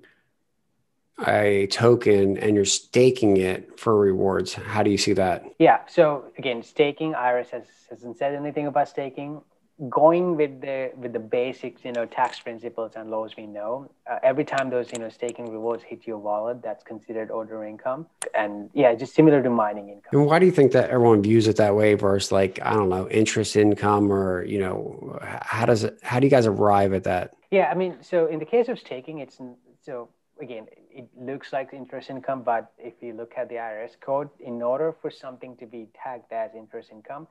[1.26, 5.46] a token and you're staking it for rewards, how do you see that?
[5.60, 5.80] Yeah.
[5.88, 9.42] So again, staking, IRS has, hasn't said anything about staking.
[9.90, 14.20] Going with the with the basics you know tax principles and laws we know uh,
[14.24, 18.08] every time those you know staking rewards hit your wallet that's considered order income.
[18.34, 20.12] And yeah just similar to mining income.
[20.14, 22.88] And why do you think that everyone views it that way versus like i don't
[22.88, 27.04] know interest income or you know how does it how do you guys arrive at
[27.04, 27.36] that?
[27.52, 29.42] Yeah i mean so in the case of staking it's
[29.82, 30.08] so
[30.40, 34.62] again it looks like interest income but if you look at the irs code in
[34.62, 37.28] order for something to be tagged as interest income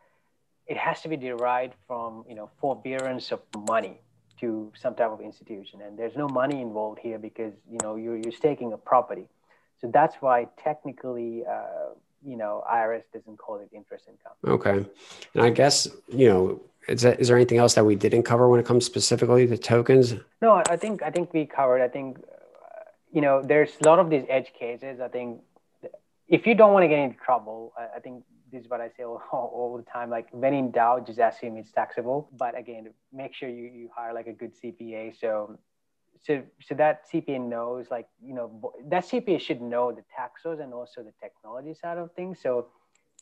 [0.66, 4.00] it has to be derived from you know forbearance of money
[4.40, 5.80] to some type of institution.
[5.82, 9.28] And there's no money involved here because you know you're, you're staking a property.
[9.80, 14.32] So that's why technically uh, you know irs doesn't call it interest income.
[14.46, 14.88] Okay.
[15.34, 18.48] And i guess you know is, that, is there anything else that we didn't cover
[18.48, 20.14] when it comes specifically to tokens?
[20.40, 21.82] No i think i think we covered.
[21.82, 22.18] I think
[23.14, 25.40] you know there's a lot of these edge cases i think
[26.28, 28.24] if you don't want to get into trouble i, think
[28.54, 30.08] this is what I say all, all, the time.
[30.08, 32.30] Like when in doubt, just assume it's taxable.
[32.38, 35.18] But again, make sure you, you hire like a good CPA.
[35.20, 35.58] So,
[36.22, 40.72] so, so that CPA knows like, you know, that CPA should know the taxes and
[40.72, 42.38] also the technology side of things.
[42.42, 42.68] So,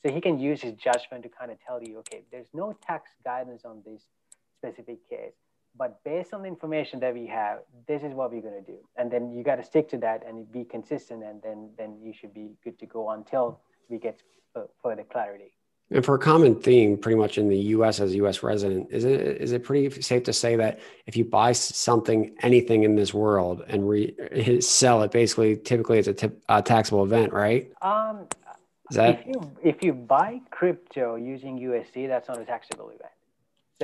[0.04, 3.10] so he can use his judgment to kind of tell you, okay, there's no tax
[3.24, 4.02] guidance on this
[4.58, 5.32] specific case
[5.76, 8.78] but based on the information that we have this is what we're going to do
[8.96, 12.12] and then you got to stick to that and be consistent and then then you
[12.12, 14.20] should be good to go until we get
[14.82, 15.52] further clarity.
[15.90, 18.00] And for a common theme, pretty much in the U.S.
[18.00, 18.42] as a U.S.
[18.42, 22.84] resident, is it is it pretty safe to say that if you buy something, anything
[22.84, 27.70] in this world, and re- sell it, basically, typically it's a tip, taxable event, right?
[27.82, 28.26] Um,
[28.90, 33.12] is that if you if you buy crypto using USD, that's not a taxable event.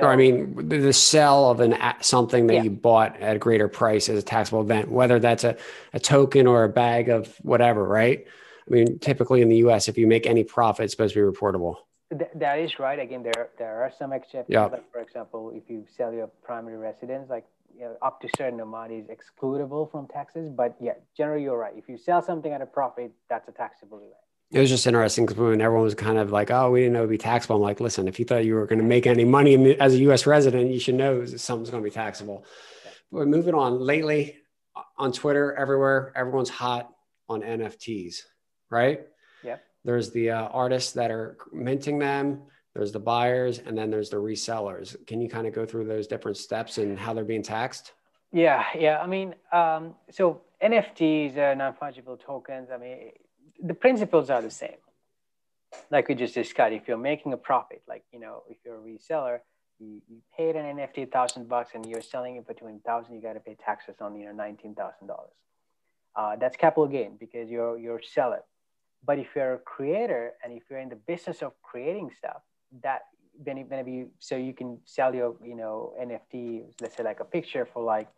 [0.01, 2.63] So, I mean, the sell of an something that yeah.
[2.63, 5.57] you bought at a greater price is a taxable event, whether that's a,
[5.93, 8.25] a token or a bag of whatever, right?
[8.67, 11.37] I mean, typically in the U.S., if you make any profit, it's supposed to be
[11.37, 11.75] reportable.
[12.11, 12.99] Th- that is right.
[12.99, 14.45] Again, there there are some exceptions.
[14.49, 14.71] Yep.
[14.71, 18.59] Like for example, if you sell your primary residence, like you know, up to certain
[18.59, 20.49] amount is excludable from taxes.
[20.49, 21.73] But yeah, generally you're right.
[21.75, 24.15] If you sell something at a profit, that's a taxable event.
[24.51, 26.99] It was just interesting because when everyone was kind of like, "Oh, we didn't know
[26.99, 29.25] it'd be taxable," I'm like, "Listen, if you thought you were going to make any
[29.25, 30.25] money as a U.S.
[30.25, 32.45] resident, you should know something's going to be taxable."
[33.11, 34.37] But moving on, lately
[34.97, 36.91] on Twitter, everywhere, everyone's hot
[37.27, 38.21] on NFTs
[38.69, 39.01] right?
[39.43, 39.57] Yeah.
[39.83, 42.43] There's the uh, artists that are minting them.
[42.73, 44.95] There's the buyers, and then there's the resellers.
[45.07, 47.93] Can you kind of go through those different steps and how they're being taxed?
[48.31, 48.99] Yeah, yeah.
[48.99, 52.69] I mean, um, so NFTs, uh, non-fungible tokens.
[52.71, 53.11] I mean,
[53.61, 54.77] the principles are the same.
[55.91, 58.79] Like we just discussed, if you're making a profit, like you know, if you're a
[58.79, 59.39] reseller,
[59.79, 63.21] you, you paid an NFT thousand bucks and you're selling it for twenty thousand, you
[63.21, 65.33] got to pay taxes on you know nineteen thousand dollars.
[66.15, 68.41] Uh, that's capital gain because you're you're seller.
[69.05, 72.41] But if you're a creator and if you're in the business of creating stuff,
[72.83, 73.03] that
[73.41, 77.25] then maybe you, so you can sell your you know NFT, let's say like a
[77.25, 78.09] picture for like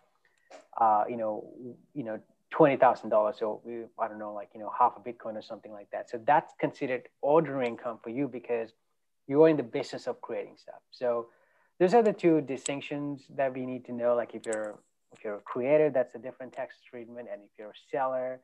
[0.79, 1.45] uh, you know
[1.93, 2.19] you know
[2.51, 3.61] twenty thousand dollars, so
[3.99, 6.09] I don't know like you know half a Bitcoin or something like that.
[6.09, 8.73] So that's considered ordinary income for you because
[9.27, 10.81] you're in the business of creating stuff.
[10.91, 11.27] So
[11.79, 14.15] those are the two distinctions that we need to know.
[14.15, 14.79] Like if you're
[15.13, 18.41] if you're a creator, that's a different tax treatment, and if you're a seller,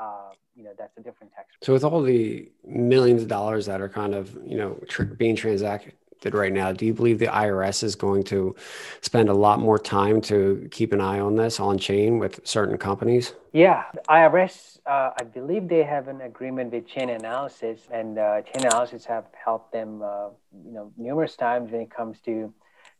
[0.00, 1.48] uh, you know that's a different tax.
[1.62, 5.36] So with all the millions of dollars that are kind of you know tr- being
[5.36, 5.94] transacted
[6.28, 8.54] right now, do you believe the IRS is going to
[9.00, 12.76] spend a lot more time to keep an eye on this on chain with certain
[12.78, 13.34] companies?
[13.52, 19.24] Yeah, IRS, uh, I believe they have an agreement with Chainalysis, and uh, Analysis have
[19.44, 20.28] helped them, uh,
[20.64, 22.52] you know, numerous times when it comes to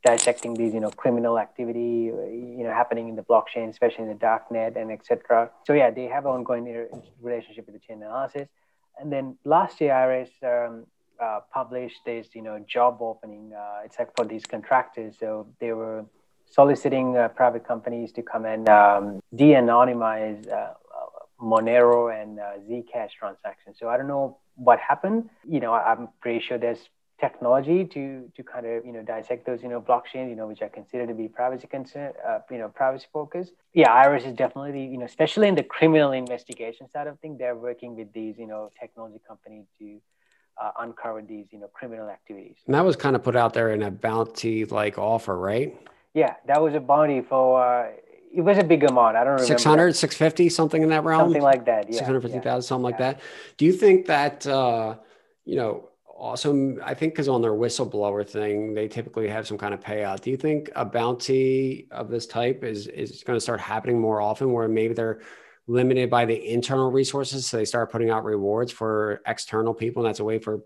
[0.05, 4.15] dissecting these, you know, criminal activity, you know, happening in the blockchain, especially in the
[4.15, 5.51] darknet and etc.
[5.67, 6.87] So yeah, they have an ongoing
[7.21, 8.49] relationship with the Chainalysis.
[8.99, 10.87] And then last year, IRS um,
[11.21, 13.53] uh, published this, you know, job opening.
[13.55, 15.17] Uh, it's like for these contractors.
[15.19, 16.05] So they were
[16.47, 20.75] soliciting uh, private companies to come and um, de-anonymize uh,
[21.41, 23.77] Monero and uh, Zcash transactions.
[23.79, 25.31] So I don't know what happened.
[25.49, 26.89] You know, I'm pretty sure there's
[27.21, 30.63] technology to to kind of you know dissect those you know blockchains you know which
[30.63, 33.53] I consider to be privacy concern uh, you know privacy focused.
[33.75, 37.57] Yeah, IRS is definitely you know especially in the criminal investigation side of things, they're
[37.57, 40.01] working with these you know technology companies to
[40.61, 42.57] uh, uncover these you know criminal activities.
[42.67, 45.77] And that was kind of put out there in a bounty like offer, right?
[46.15, 47.65] Yeah, that was a bounty for.
[47.65, 47.91] Uh,
[48.33, 49.17] it was a big amount.
[49.17, 49.47] I don't remember.
[49.47, 51.23] 600, 650, something in that realm?
[51.23, 51.87] Something like that.
[51.89, 51.99] Yeah.
[51.99, 52.61] 650,000, yeah.
[52.61, 53.21] something like that.
[53.57, 54.97] Do you think that, uh,
[55.45, 59.75] you know, also, I think because on their whistleblower thing, they typically have some kind
[59.75, 60.21] of payout.
[60.21, 64.21] Do you think a bounty of this type is, is going to start happening more
[64.21, 65.21] often where maybe they're
[65.71, 67.47] limited by the internal resources?
[67.47, 70.03] So they start putting out rewards for external people.
[70.03, 70.63] And that's a way for,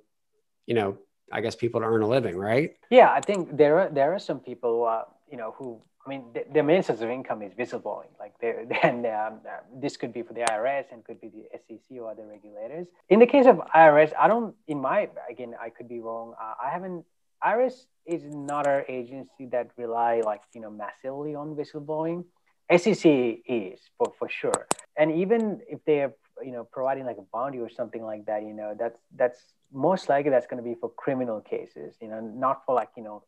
[0.66, 0.98] you know,
[1.32, 2.76] I guess people to earn a living, right?
[2.90, 6.24] Yeah, I think there are there are some people, uh, you know, who I mean,
[6.34, 8.12] the, their main source of income is whistleblowing.
[8.20, 11.98] Like, then um, uh, this could be for the IRS and could be the SEC
[11.98, 12.86] or other regulators.
[13.08, 14.54] In the case of IRS, I don't.
[14.68, 16.34] In my again, I could be wrong.
[16.40, 17.04] Uh, I haven't.
[17.42, 22.24] IRS is not our agency that rely like you know massively on whistleblowing.
[22.70, 23.04] SEC
[23.46, 24.66] is for for sure.
[24.96, 28.42] And even if they are you know providing like a bounty or something like that,
[28.42, 29.40] you know that's that's
[29.72, 31.96] most likely that's going to be for criminal cases.
[32.00, 33.24] You know, not for like you know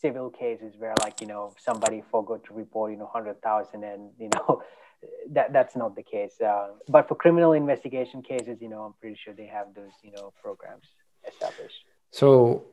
[0.00, 4.28] civil cases where like you know somebody forgot to report you know 100000 and you
[4.34, 4.62] know
[5.30, 9.18] that that's not the case uh, but for criminal investigation cases you know i'm pretty
[9.22, 10.84] sure they have those you know programs
[11.26, 12.64] established so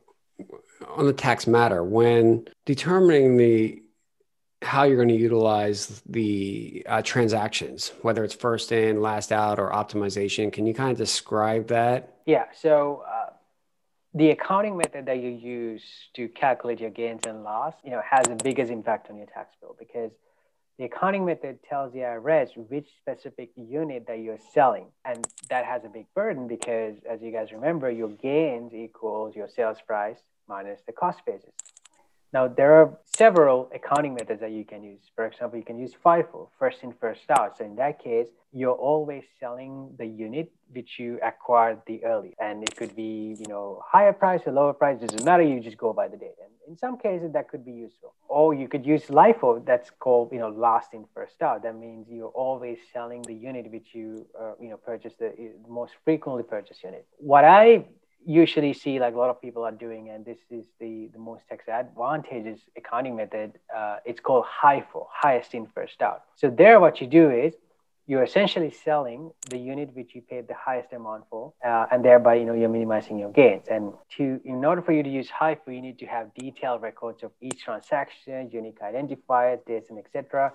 [0.96, 3.82] on the tax matter when determining the
[4.62, 9.70] how you're going to utilize the uh, transactions whether it's first in last out or
[9.70, 13.26] optimization can you kind of describe that yeah so uh,
[14.16, 15.82] the accounting method that you use
[16.14, 19.54] to calculate your gains and loss, you know, has the biggest impact on your tax
[19.60, 20.10] bill because
[20.78, 24.86] the accounting method tells the IRS which specific unit that you're selling.
[25.04, 29.48] And that has a big burden because, as you guys remember, your gains equals your
[29.48, 31.52] sales price minus the cost basis.
[32.32, 35.00] Now, there are several accounting methods that you can use.
[35.14, 37.56] For example, you can use FIFO, first in, first out.
[37.58, 42.34] So in that case, you're always selling the unit which you acquired the early.
[42.40, 45.76] And it could be, you know, higher price or lower price, doesn't matter, you just
[45.76, 46.34] go by the date.
[46.42, 48.14] And in some cases that could be useful.
[48.28, 51.62] Or you could use LIFO, that's called, you know, last in, first out.
[51.62, 55.70] That means you're always selling the unit which you, uh, you know, purchase the, the
[55.70, 57.06] most frequently purchased unit.
[57.18, 57.84] What I
[58.26, 61.48] usually see like a lot of people are doing, and this is the, the most
[61.48, 63.52] tax advantageous accounting method.
[63.74, 66.22] Uh, it's called HIFO, highest in first out.
[66.34, 67.54] So there, what you do is
[68.08, 72.34] you're essentially selling the unit which you paid the highest amount for, uh, and thereby
[72.34, 73.66] you know you're minimizing your gains.
[73.68, 77.22] And to in order for you to use HIFO, you need to have detailed records
[77.22, 80.52] of each transaction, unique identifiers, dates, and etc.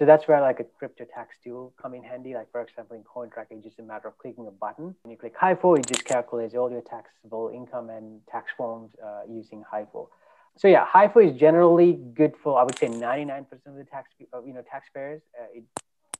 [0.00, 2.32] So that's where like a crypto tax tool come in handy.
[2.32, 4.94] Like for example, in CoinTracker, it's just a matter of clicking a button.
[5.02, 9.24] When you click HIFO, it just calculates all your taxable income and tax forms uh,
[9.28, 10.08] using HIFO.
[10.56, 14.54] So yeah, HIFO is generally good for I would say 99% of the tax you
[14.54, 15.20] know taxpayers.
[15.38, 15.64] Uh, it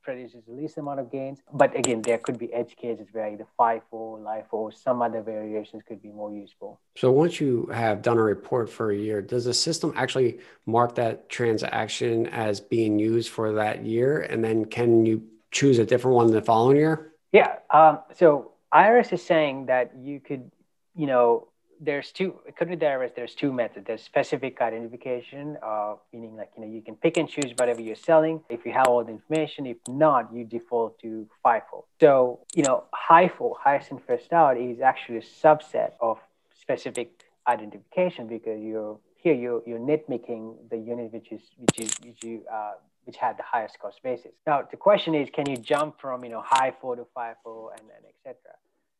[0.01, 1.39] produces the least amount of gains.
[1.53, 5.83] But again, there could be edge cases where either FIFO, LIFO, or some other variations
[5.87, 6.79] could be more useful.
[6.95, 10.95] So once you have done a report for a year, does the system actually mark
[10.95, 14.21] that transaction as being used for that year?
[14.21, 17.13] And then can you choose a different one the following year?
[17.31, 17.55] Yeah.
[17.69, 20.51] Um, so IRS is saying that you could,
[20.95, 21.47] you know,
[21.81, 23.87] there's two the IRS, there's two methods.
[23.87, 27.95] There's specific identification, uh, meaning like you know you can pick and choose whatever you're
[27.95, 28.41] selling.
[28.49, 31.83] If you have all the information, if not, you default to FIFO.
[31.99, 36.19] So you know HIFO, highest and first out, is actually a subset of
[36.61, 42.23] specific identification because you're here you're you're nitpicking the unit which is which is which
[42.23, 42.73] you uh,
[43.05, 44.31] which had the highest cost basis.
[44.45, 48.05] Now the question is, can you jump from you know HIFO to FIFO and, and
[48.13, 48.35] etc.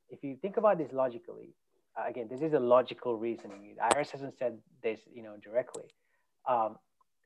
[0.10, 1.54] If you think about this logically,
[1.98, 3.76] uh, again, this is a logical reasoning.
[3.76, 5.84] The IRS hasn't said this, you know, directly.
[6.48, 6.78] Um,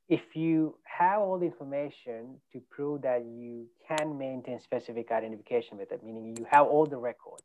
[0.08, 6.04] if you have all the information to prove that you can maintain specific identification it,
[6.04, 7.44] meaning you have all the records,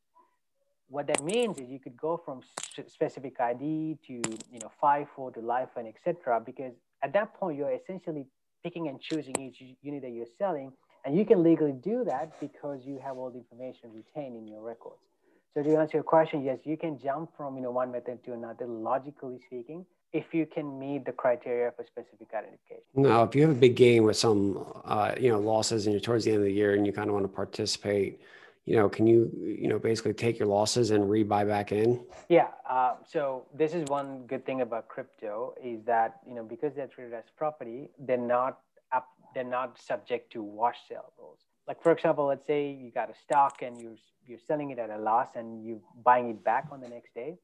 [0.89, 2.43] what that means is you could go from
[2.87, 6.41] specific ID to you know FIFO to LIFO and etc.
[6.45, 8.27] Because at that point you're essentially
[8.63, 10.73] picking and choosing each unit that you're selling,
[11.05, 14.63] and you can legally do that because you have all the information retained in your
[14.63, 15.10] records.
[15.55, 18.33] So to answer your question, yes, you can jump from you know one method to
[18.35, 22.85] another, logically speaking, if you can meet the criteria for specific identification.
[22.95, 26.01] Now, if you have a big gain with some uh, you know losses and you're
[26.01, 28.21] towards the end of the year and you kind of want to participate,
[28.65, 32.01] you know, can you you know basically take your losses and rebuy back in?
[32.29, 32.49] Yeah.
[32.69, 36.87] Uh, so this is one good thing about crypto is that you know because they're
[36.87, 38.61] treated as property, they're not
[38.93, 41.41] up, they're not subject to wash sale rules
[41.71, 44.91] like for example, let's say you got a stock and you're you're selling it at
[44.91, 47.39] a loss and you're buying it back on the next day.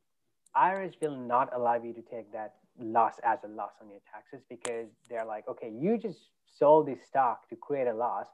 [0.56, 4.40] IRS will not allow you to take that loss as a loss on your taxes
[4.50, 6.18] because they're like, okay, you just
[6.58, 8.26] sold this stock to create a loss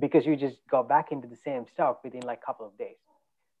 [0.00, 2.98] because you just got back into the same stock within like a couple of days.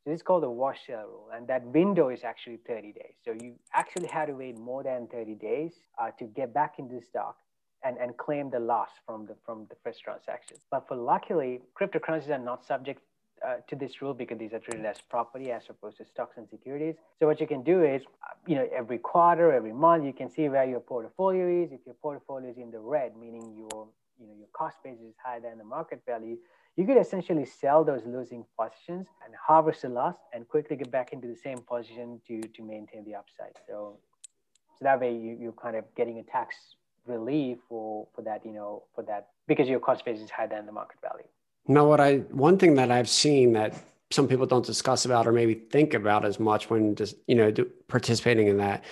[0.04, 3.14] So is called the wash sale rule, and that window is actually 30 days.
[3.24, 6.96] So you actually had to wait more than 30 days uh, to get back into
[6.96, 7.36] the stock
[7.86, 10.56] and, and claim the loss from the from the first transaction.
[10.70, 13.00] But for luckily, cryptocurrencies are not subject
[13.46, 16.48] uh, to this rule because these are treated as property as opposed to stocks and
[16.48, 16.94] securities.
[17.18, 18.02] So what you can do is,
[18.46, 21.72] you know, every quarter, every month, you can see where your portfolio is.
[21.72, 25.14] If your portfolio is in the red, meaning your you know your cost base is
[25.24, 26.36] higher than the market value,
[26.76, 31.12] you could essentially sell those losing positions and harvest the loss and quickly get back
[31.12, 33.54] into the same position to to maintain the upside.
[33.68, 33.98] So
[34.78, 36.56] so that way you, you're kind of getting a tax
[37.06, 40.66] relief for for that you know for that because your cost base is higher than
[40.66, 41.26] the market value.
[41.68, 42.00] Now what?
[42.00, 43.74] I one thing that i've seen that
[44.10, 47.52] some people don't discuss about or maybe think about as much when just you know
[47.88, 48.84] participating in that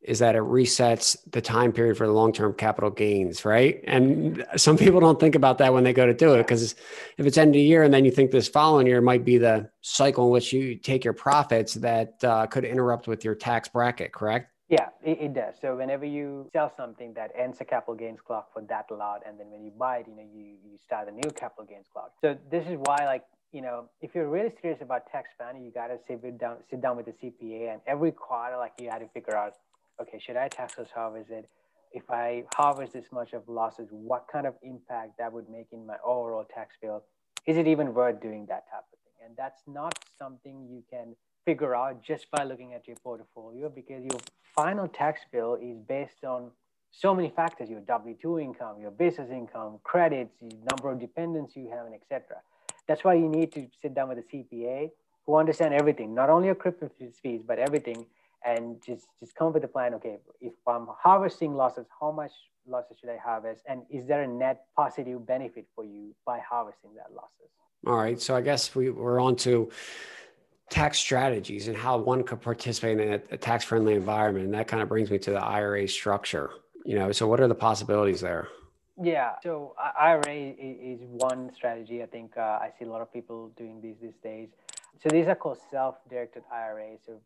[0.00, 3.82] is that it resets the time period for the long-term capital gains right?
[3.86, 6.74] And some people don't think about that when they go to do it because
[7.16, 9.38] if it's end of the year and then you think this following year might be
[9.38, 13.68] the cycle in which you take your profits that uh, could interrupt with your tax
[13.68, 15.54] bracket correct yeah, it, it, does.
[15.60, 19.38] So whenever you sell something that ends a capital gains clock for that lot, and
[19.38, 22.10] then when you buy it, you know, you, you start a new capital gains clock.
[22.20, 23.22] So this is why, like,
[23.52, 26.96] you know, if you're really serious about tax planning, you gotta sit down, sit down
[26.96, 29.54] with the CPA, and every quarter, like, you had to figure out,
[30.02, 31.48] okay, should I tax harvest it?
[31.92, 35.86] If I harvest this much of losses, what kind of impact that would make in
[35.86, 37.04] my overall tax bill?
[37.46, 39.26] Is it even worth doing that type of thing?
[39.26, 41.14] And that's not something you can
[41.44, 44.20] figure out just by looking at your portfolio because your
[44.54, 46.50] final tax bill is based on
[46.90, 51.68] so many factors your w2 income your business income credits the number of dependents you
[51.70, 52.36] have and etc
[52.86, 54.90] that's why you need to sit down with a cpa
[55.26, 56.88] who understand everything not only your crypto
[57.22, 58.06] fees but everything
[58.44, 62.32] and just just come up with a plan okay if i'm harvesting losses how much
[62.66, 66.90] losses should i harvest and is there a net positive benefit for you by harvesting
[66.94, 67.50] that losses?
[67.86, 69.70] All right so i guess we, we're on to
[70.70, 74.46] tax strategies and how one could participate in a, tax friendly environment.
[74.46, 76.50] And that kind of brings me to the IRA structure.
[76.84, 78.48] You know, so what are the possibilities there?
[79.02, 82.02] Yeah, so IRA is one strategy.
[82.02, 84.48] I think uh, I see a lot of people doing these these days.
[85.02, 87.00] So these are called self-directed IRAs.
[87.06, 87.20] So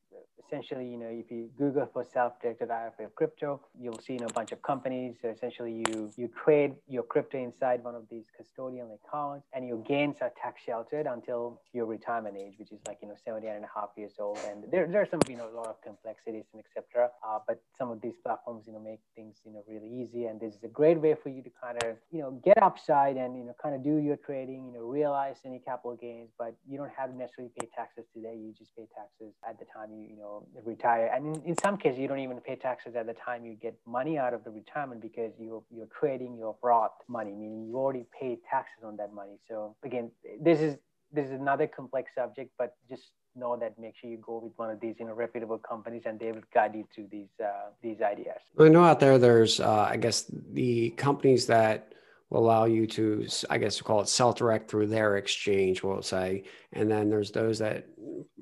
[0.44, 4.26] essentially, you know, if you Google for self-directed IRA for crypto, you'll see you know,
[4.26, 5.16] a bunch of companies.
[5.20, 9.78] So essentially, you you trade your crypto inside one of these custodial accounts, and your
[9.78, 13.64] gains are tax sheltered until your retirement age, which is like you know 78 and
[13.64, 14.38] a half years old.
[14.48, 17.10] And there there are some you know a lot of complexities and etc.
[17.26, 20.40] Uh, but some of these platforms you know make things you know really easy, and
[20.40, 23.36] this is a great way for you to kind of you know get upside and
[23.36, 26.78] you know kind of do your trading, you know realize any capital gains, but you
[26.78, 28.34] don't have to necessarily pay taxes today.
[28.36, 31.10] You just pay taxes at the time you, you know, retire.
[31.14, 33.76] And in, in some cases, you don't even pay taxes at the time you get
[33.86, 38.06] money out of the retirement because you're, you're trading your Roth money, meaning you already
[38.18, 39.38] paid taxes on that money.
[39.48, 40.76] So again, this is,
[41.12, 44.70] this is another complex subject, but just know that make sure you go with one
[44.70, 48.00] of these you know reputable companies and they will guide you through these uh, these
[48.00, 51.92] ideas i know out there there's uh, i guess the companies that
[52.30, 56.44] will allow you to, I guess, call it self direct through their exchange, we'll say.
[56.72, 57.86] And then there's those that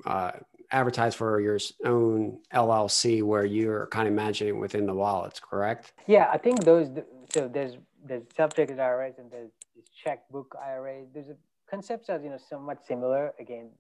[0.04, 0.32] uh,
[0.70, 5.92] advertise for your own LLC where you're kind of managing within the wallets, correct?
[6.06, 6.88] Yeah, I think those.
[7.32, 9.50] So there's there's self-directed IRAs and there's,
[10.04, 11.08] checkbook IRAs.
[11.12, 11.36] There's a,
[11.68, 13.32] concepts are you know somewhat similar.
[13.40, 13.70] Again,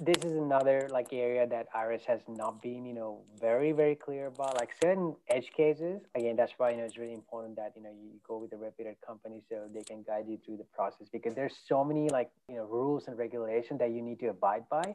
[0.00, 4.26] this is another like area that IRS has not been, you know, very, very clear
[4.26, 4.56] about.
[4.56, 7.90] Like certain edge cases, again, that's why you know it's really important that you know
[7.90, 11.34] you go with a reputed company so they can guide you through the process because
[11.34, 14.94] there's so many like you know rules and regulations that you need to abide by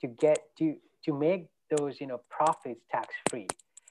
[0.00, 3.46] to get to to make those you know profits tax free.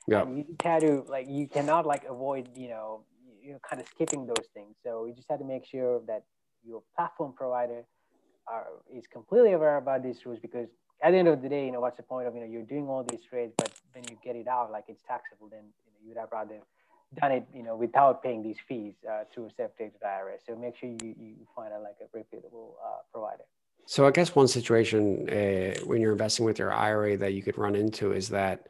[0.08, 0.22] Yeah.
[0.22, 3.03] And you just had to like you cannot like avoid you know
[3.43, 4.76] you know kind of skipping those things.
[4.84, 6.24] So you just had to make sure that
[6.66, 7.84] your platform provider
[8.52, 10.68] are, is completely aware about these rules because
[11.04, 12.64] at the end of the day, you know, what's the point of, you know, you're
[12.64, 15.91] doing all these trades, but when you get it out, like it's taxable, then you,
[15.91, 16.60] know, you would have rather
[17.22, 20.38] done it, you know, without paying these fees uh, through a self-directed IRA.
[20.45, 23.43] So make sure you, you find a, like a reputable uh, provider.
[23.86, 27.58] So I guess one situation uh, when you're investing with your IRA that you could
[27.58, 28.68] run into is that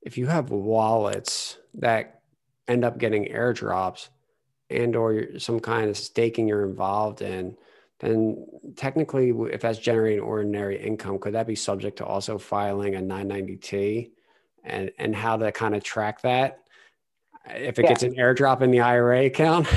[0.00, 2.22] if you have wallets that
[2.66, 4.08] end up getting airdrops
[4.70, 7.56] and or some kind of staking you're involved in,
[8.00, 8.46] then
[8.76, 14.10] technically, if that's generating ordinary income, could that be subject to also filing a 990T
[14.64, 16.60] and, and how to kind of track that?
[17.50, 17.88] If it yeah.
[17.88, 19.66] gets an airdrop in the IRA account.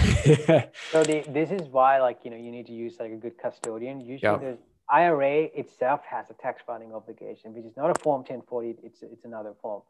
[0.92, 3.38] so the, this is why, like, you know, you need to use like a good
[3.38, 4.02] custodian.
[4.02, 4.42] Usually yep.
[4.42, 4.58] the
[4.90, 9.26] IRA itself has a tax filing obligation, which is not a form 1040, it's, it's
[9.26, 9.82] another form.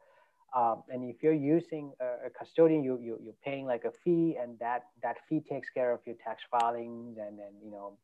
[0.56, 4.38] Um, and if you're using a, a custodian, you, you, you're paying like a fee
[4.40, 7.98] and that, that fee takes care of your tax filings and then, you know,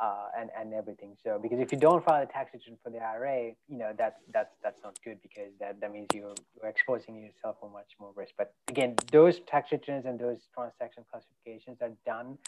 [0.00, 1.16] uh, and and everything.
[1.22, 4.20] So because if you don't file a tax return for the IRA, you know that's
[4.32, 8.12] that's that's not good because that that means you're, you're exposing yourself for much more
[8.16, 8.32] risk.
[8.36, 12.38] But again, those tax returns and those transaction classifications are done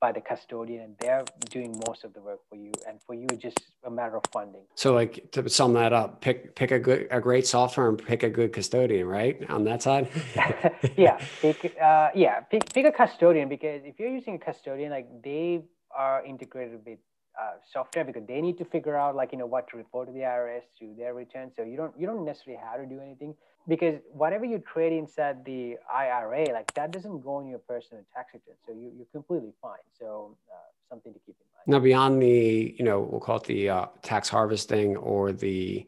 [0.00, 3.26] by the custodian and they're doing most of the work for you and for you
[3.30, 6.78] it's just a matter of funding so like to sum that up pick pick a
[6.78, 10.08] good a great software and pick a good custodian right on that side
[10.96, 15.06] yeah pick uh, yeah pick, pick a custodian because if you're using a custodian like
[15.22, 15.62] they
[15.96, 16.98] are integrated with
[17.40, 20.12] uh, software because they need to figure out like you know what to report to
[20.12, 21.50] the IRS to their return.
[21.56, 23.34] So you don't you don't necessarily have to do anything
[23.68, 28.34] because whatever you trade inside the IRA, like that doesn't go in your personal tax
[28.34, 28.56] return.
[28.66, 29.78] So you, you're completely fine.
[29.98, 30.56] So uh,
[30.88, 31.64] something to keep in mind.
[31.66, 35.86] Now beyond the you know we'll call it the uh, tax harvesting or the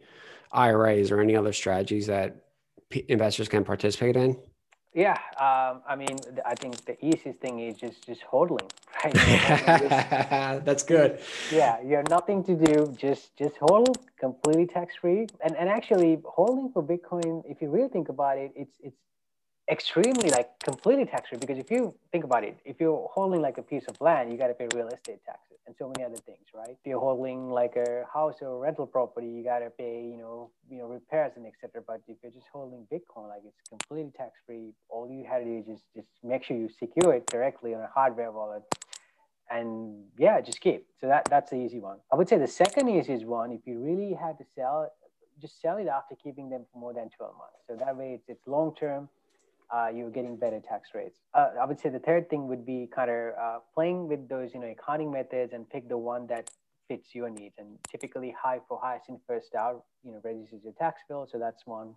[0.53, 2.36] IRAs or any other strategies that
[2.88, 4.38] p- investors can participate in.
[4.95, 8.68] Yeah, um, I mean, I think the easiest thing is just just hodling,
[9.05, 10.64] right?
[10.66, 11.18] That's good.
[11.51, 12.95] Yeah, you have nothing to do.
[12.99, 17.88] Just just hold, completely tax free, and and actually holding for Bitcoin, if you really
[17.88, 18.99] think about it, it's it's
[19.71, 23.59] extremely like completely tax free because if you think about it, if you're holding like
[23.59, 26.17] a piece of land, you got to pay real estate taxes and so many other
[26.17, 26.71] things, right?
[26.71, 30.51] If you're holding like a house or rental property, you got to pay, you know,
[30.69, 31.83] you know, repairs and etc.
[31.87, 34.75] But if you're just holding Bitcoin, like it's completely tax free.
[34.89, 37.81] All you had to do is just just make sure you secure it directly on
[37.83, 38.63] a hardware wallet
[39.51, 40.87] and yeah, just keep.
[41.01, 41.99] So that that's the easy one.
[42.13, 44.91] I would say the second easiest one, if you really had to sell,
[45.41, 47.59] just sell it after keeping them for more than 12 months.
[47.69, 49.09] So that way it's, it's long term
[49.73, 51.18] uh, you're getting better tax rates.
[51.35, 54.53] Uh, I would say the third thing would be kind of uh, playing with those,
[54.53, 56.51] you know, accounting methods and pick the one that
[56.89, 57.55] fits your needs.
[57.59, 61.27] And typically, HIFO highest in first out, you know, reduces your tax bill.
[61.31, 61.95] So that's one.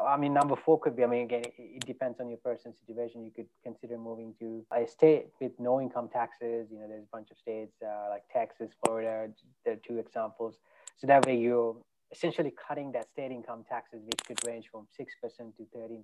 [0.00, 1.02] Uh, I mean, number four could be.
[1.02, 3.24] I mean, again, it, it, depends on your personal situation.
[3.24, 6.68] You could consider moving to a state with no income taxes.
[6.70, 9.32] You know, there's a bunch of states uh, like Texas, Florida.
[9.64, 10.56] There are two examples.
[10.98, 15.06] So that way, you essentially cutting that state income taxes, which could range from 6%
[15.56, 16.02] to 13%,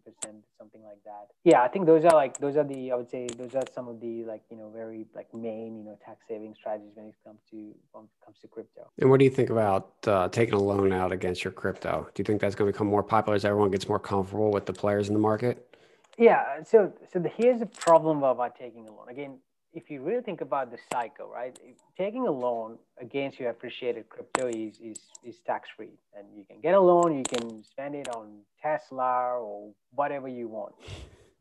[0.58, 1.28] something like that.
[1.44, 3.88] Yeah, I think those are like, those are the, I would say those are some
[3.88, 7.14] of the like, you know, very like main, you know, tax saving strategies when it
[7.24, 7.56] comes to,
[7.92, 8.88] when it comes to crypto.
[9.00, 12.08] And what do you think about uh, taking a loan out against your crypto?
[12.14, 14.66] Do you think that's going to become more popular as everyone gets more comfortable with
[14.66, 15.74] the players in the market?
[16.18, 16.62] Yeah.
[16.64, 19.08] So, so the, here's the problem about taking a loan.
[19.08, 19.38] Again,
[19.74, 21.58] if you really think about the cycle, right?
[21.98, 25.98] Taking a loan against your appreciated crypto is, is, is tax free.
[26.16, 30.48] And you can get a loan, you can spend it on Tesla or whatever you
[30.48, 30.74] want.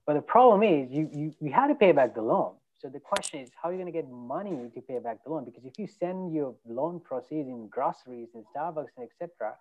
[0.06, 2.54] But the problem is you, you, you have to pay back the loan.
[2.80, 5.30] So the question is, how are you going to get money to pay back the
[5.30, 5.46] loan?
[5.46, 9.54] Because if you send your loan proceeds in groceries and Starbucks and etc.,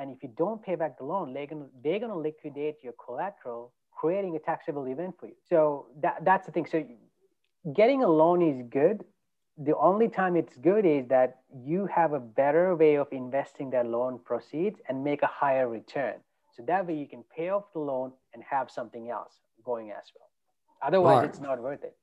[0.00, 2.76] and if you don't pay back the loan, they're going to, they're going to liquidate
[2.82, 5.34] your collateral, creating a taxable event for you.
[5.48, 6.66] So that, that's the thing.
[6.66, 6.82] So
[7.74, 9.04] getting a loan is good.
[9.58, 13.86] The only time it's good is that you have a better way of investing that
[13.86, 16.14] loan proceeds and make a higher return.
[16.56, 19.34] So that way you can pay off the loan and have something else
[19.64, 20.28] going as well.
[20.82, 21.28] Otherwise, right.
[21.28, 21.96] it's not worth it.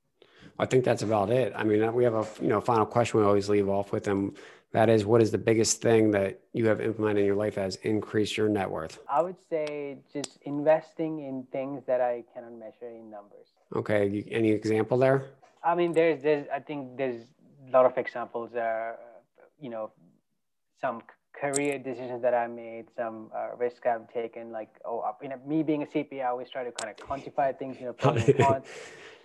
[0.58, 1.52] I think that's about it.
[1.54, 4.36] I mean, we have a you know final question we always leave off with, and
[4.72, 7.62] That is, what is the biggest thing that you have implemented in your life that
[7.62, 8.98] has increased your net worth?
[9.08, 13.46] I would say just investing in things that I cannot measure in numbers.
[13.74, 15.24] Okay, any example there?
[15.62, 17.22] I mean, there's, there's, I think there's
[17.66, 18.54] a lot of examples.
[18.54, 18.92] Uh,
[19.60, 19.92] you know,
[20.80, 21.02] some
[21.38, 24.50] career decisions that I made, some uh, risk I've taken.
[24.50, 27.56] Like, oh, you know, me being a CPA, I always try to kind of quantify
[27.58, 28.66] things, you know, pros and cons.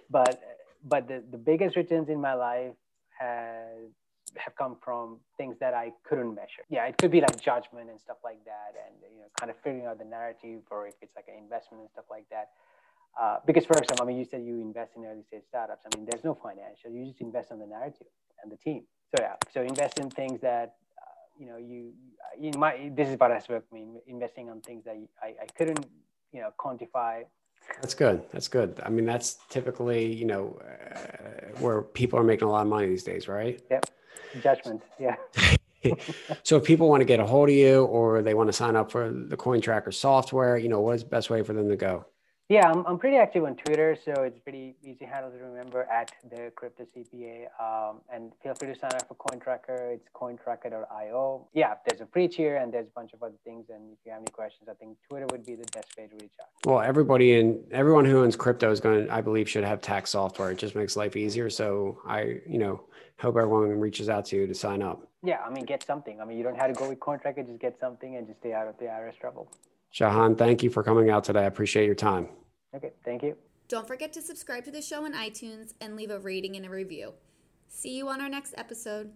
[0.10, 0.42] But,
[0.84, 2.74] but the, the biggest returns in my life
[3.20, 3.90] has
[4.38, 6.64] have come from things that I couldn't measure.
[6.70, 9.58] Yeah, it could be like judgment and stuff like that, and you know, kind of
[9.58, 12.50] figuring out the narrative, or if it's like an investment and stuff like that.
[13.20, 15.86] Uh, because, for example, I mean, you said you invest in early stage startups.
[15.86, 16.92] I mean, there's no financial.
[16.92, 18.08] You just invest on the narrative
[18.42, 18.84] and the team.
[19.16, 21.94] So yeah, so invest in things that uh, you know you
[22.42, 25.86] in my this is what has worked me investing on things that I, I couldn't
[26.32, 27.26] you know quantify
[27.80, 28.22] that's good.
[28.34, 28.82] That's good.
[28.84, 32.88] I mean, that's typically, you know, uh, where people are making a lot of money
[32.88, 33.58] these days, right?
[33.72, 33.86] Yep
[34.42, 34.82] judgment.
[35.00, 35.16] Yeah.
[36.44, 38.76] so if people want to get a hold of you or they want to sign
[38.76, 41.76] up for the CoinTracker software you know what is the best way for them to
[41.76, 42.06] go
[42.50, 46.12] yeah, I'm, I'm pretty active on Twitter, so it's pretty easy handle to remember at
[46.30, 47.46] the Crypto CPA.
[47.60, 49.94] Um, and feel free to sign up for CoinTracker.
[49.94, 51.48] It's cointracker.io.
[51.54, 53.68] Yeah, there's a free tier and there's a bunch of other things.
[53.70, 56.16] And if you have any questions, I think Twitter would be the best way to
[56.16, 56.50] reach out.
[56.66, 60.10] Well, everybody and everyone who owns crypto is going to, I believe, should have tax
[60.10, 60.52] software.
[60.52, 61.50] It just makes life easier.
[61.50, 62.84] So I, you know,
[63.20, 65.08] hope everyone reaches out to you to sign up.
[65.24, 66.20] Yeah, I mean, get something.
[66.20, 67.48] I mean, you don't have to go with CoinTracker.
[67.48, 69.50] Just get something and just stay out of the IRS trouble.
[69.94, 71.42] Shehan, thank you for coming out today.
[71.42, 72.28] I appreciate your time.
[72.76, 73.38] Okay, thank you.
[73.68, 76.70] Don't forget to subscribe to the show on iTunes and leave a rating and a
[76.70, 77.14] review.
[77.68, 79.12] See you on our next episode.